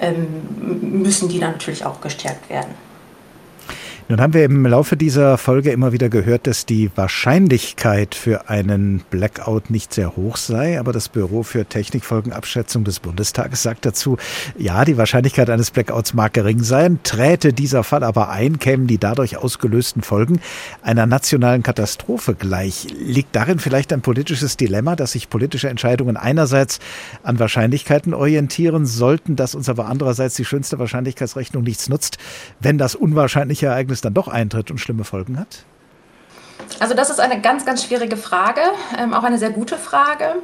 [0.00, 2.74] ähm, müssen die dann natürlich auch gestärkt werden.
[4.12, 9.02] Nun haben wir im Laufe dieser Folge immer wieder gehört, dass die Wahrscheinlichkeit für einen
[9.08, 14.18] Blackout nicht sehr hoch sei, aber das Büro für Technikfolgenabschätzung des Bundestages sagt dazu,
[14.58, 18.98] ja, die Wahrscheinlichkeit eines Blackouts mag gering sein, träte dieser Fall aber ein, kämen die
[18.98, 20.42] dadurch ausgelösten Folgen
[20.82, 22.88] einer nationalen Katastrophe gleich.
[22.94, 26.80] Liegt darin vielleicht ein politisches Dilemma, dass sich politische Entscheidungen einerseits
[27.22, 32.18] an Wahrscheinlichkeiten orientieren sollten, dass uns aber andererseits die schönste Wahrscheinlichkeitsrechnung nichts nutzt,
[32.60, 35.64] wenn das unwahrscheinliche Ereignis dann doch eintritt und schlimme Folgen hat?
[36.80, 38.60] Also das ist eine ganz, ganz schwierige Frage,
[38.98, 40.36] ähm, auch eine sehr gute Frage,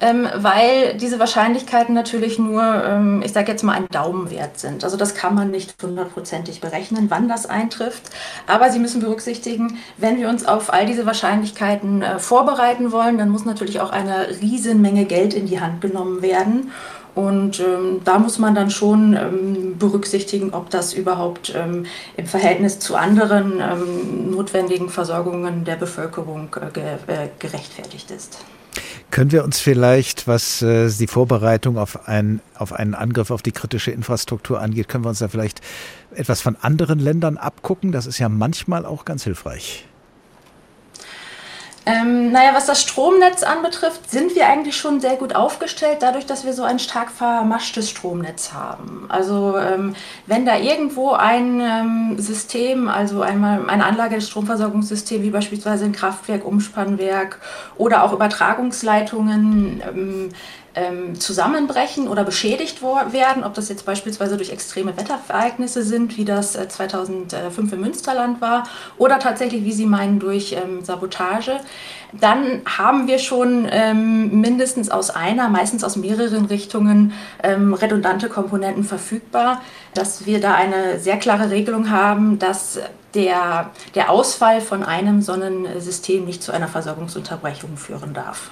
[0.00, 4.84] ähm, weil diese Wahrscheinlichkeiten natürlich nur, ähm, ich sage jetzt mal, ein Daumenwert sind.
[4.84, 8.10] Also das kann man nicht hundertprozentig berechnen, wann das eintrifft.
[8.46, 13.28] Aber Sie müssen berücksichtigen, wenn wir uns auf all diese Wahrscheinlichkeiten äh, vorbereiten wollen, dann
[13.28, 16.70] muss natürlich auch eine Riesenmenge Geld in die Hand genommen werden.
[17.14, 21.84] Und ähm, da muss man dann schon ähm, berücksichtigen, ob das überhaupt ähm,
[22.16, 28.38] im Verhältnis zu anderen ähm, notwendigen Versorgungen der Bevölkerung äh, ge äh, gerechtfertigt ist.
[29.10, 33.52] Können wir uns vielleicht, was äh, die Vorbereitung auf, ein, auf einen Angriff auf die
[33.52, 35.60] kritische Infrastruktur angeht, können wir uns da vielleicht
[36.14, 37.92] etwas von anderen Ländern abgucken?
[37.92, 39.86] Das ist ja manchmal auch ganz hilfreich.
[41.84, 46.44] Ähm, naja, was das Stromnetz anbetrifft, sind wir eigentlich schon sehr gut aufgestellt, dadurch, dass
[46.44, 49.06] wir so ein stark vermaschtes Stromnetz haben.
[49.08, 55.30] Also ähm, wenn da irgendwo ein ähm, System, also einmal eine Anlage des Stromversorgungssystems, wie
[55.30, 57.40] beispielsweise ein Kraftwerk, Umspannwerk
[57.76, 60.28] oder auch Übertragungsleitungen, ähm,
[60.74, 66.56] ähm, zusammenbrechen oder beschädigt werden, ob das jetzt beispielsweise durch extreme Wetterereignisse sind, wie das
[66.56, 68.64] äh, 2005 im Münsterland war,
[68.98, 71.60] oder tatsächlich, wie Sie meinen, durch ähm, Sabotage,
[72.12, 77.12] dann haben wir schon ähm, mindestens aus einer, meistens aus mehreren Richtungen
[77.42, 79.62] ähm, redundante Komponenten verfügbar,
[79.94, 82.80] dass wir da eine sehr klare Regelung haben, dass
[83.14, 88.50] der, der Ausfall von einem Sonnensystem nicht zu einer Versorgungsunterbrechung führen darf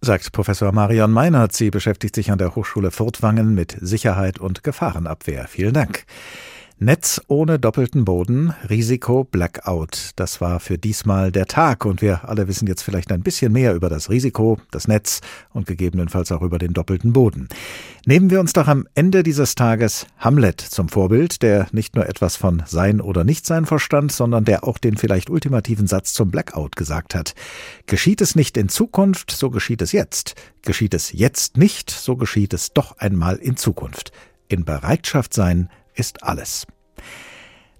[0.00, 1.52] sagt Professor Marion Meinert.
[1.52, 5.46] Sie beschäftigt sich an der Hochschule Furtwangen mit Sicherheit und Gefahrenabwehr.
[5.48, 6.04] Vielen Dank.
[6.80, 10.12] Netz ohne doppelten Boden, Risiko Blackout.
[10.14, 13.74] Das war für diesmal der Tag und wir alle wissen jetzt vielleicht ein bisschen mehr
[13.74, 15.20] über das Risiko, das Netz
[15.52, 17.48] und gegebenenfalls auch über den doppelten Boden.
[18.06, 22.36] Nehmen wir uns doch am Ende dieses Tages Hamlet zum Vorbild, der nicht nur etwas
[22.36, 27.16] von Sein oder Nichtsein verstand, sondern der auch den vielleicht ultimativen Satz zum Blackout gesagt
[27.16, 27.34] hat.
[27.86, 30.36] Geschieht es nicht in Zukunft, so geschieht es jetzt.
[30.62, 34.12] Geschieht es jetzt nicht, so geschieht es doch einmal in Zukunft.
[34.46, 35.68] In Bereitschaft sein,
[35.98, 36.66] ist alles.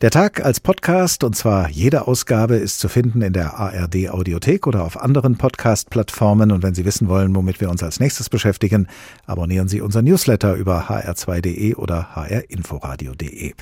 [0.00, 4.68] Der Tag als Podcast, und zwar jede Ausgabe, ist zu finden in der ARD Audiothek
[4.68, 6.52] oder auf anderen Podcast-Plattformen.
[6.52, 8.86] Und wenn Sie wissen wollen, womit wir uns als nächstes beschäftigen,
[9.26, 13.54] abonnieren Sie unser Newsletter über hr2.de oder hrinforadio.de.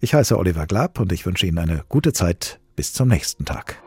[0.00, 2.60] Ich heiße Oliver Glab und ich wünsche Ihnen eine gute Zeit.
[2.76, 3.82] Bis zum nächsten Tag.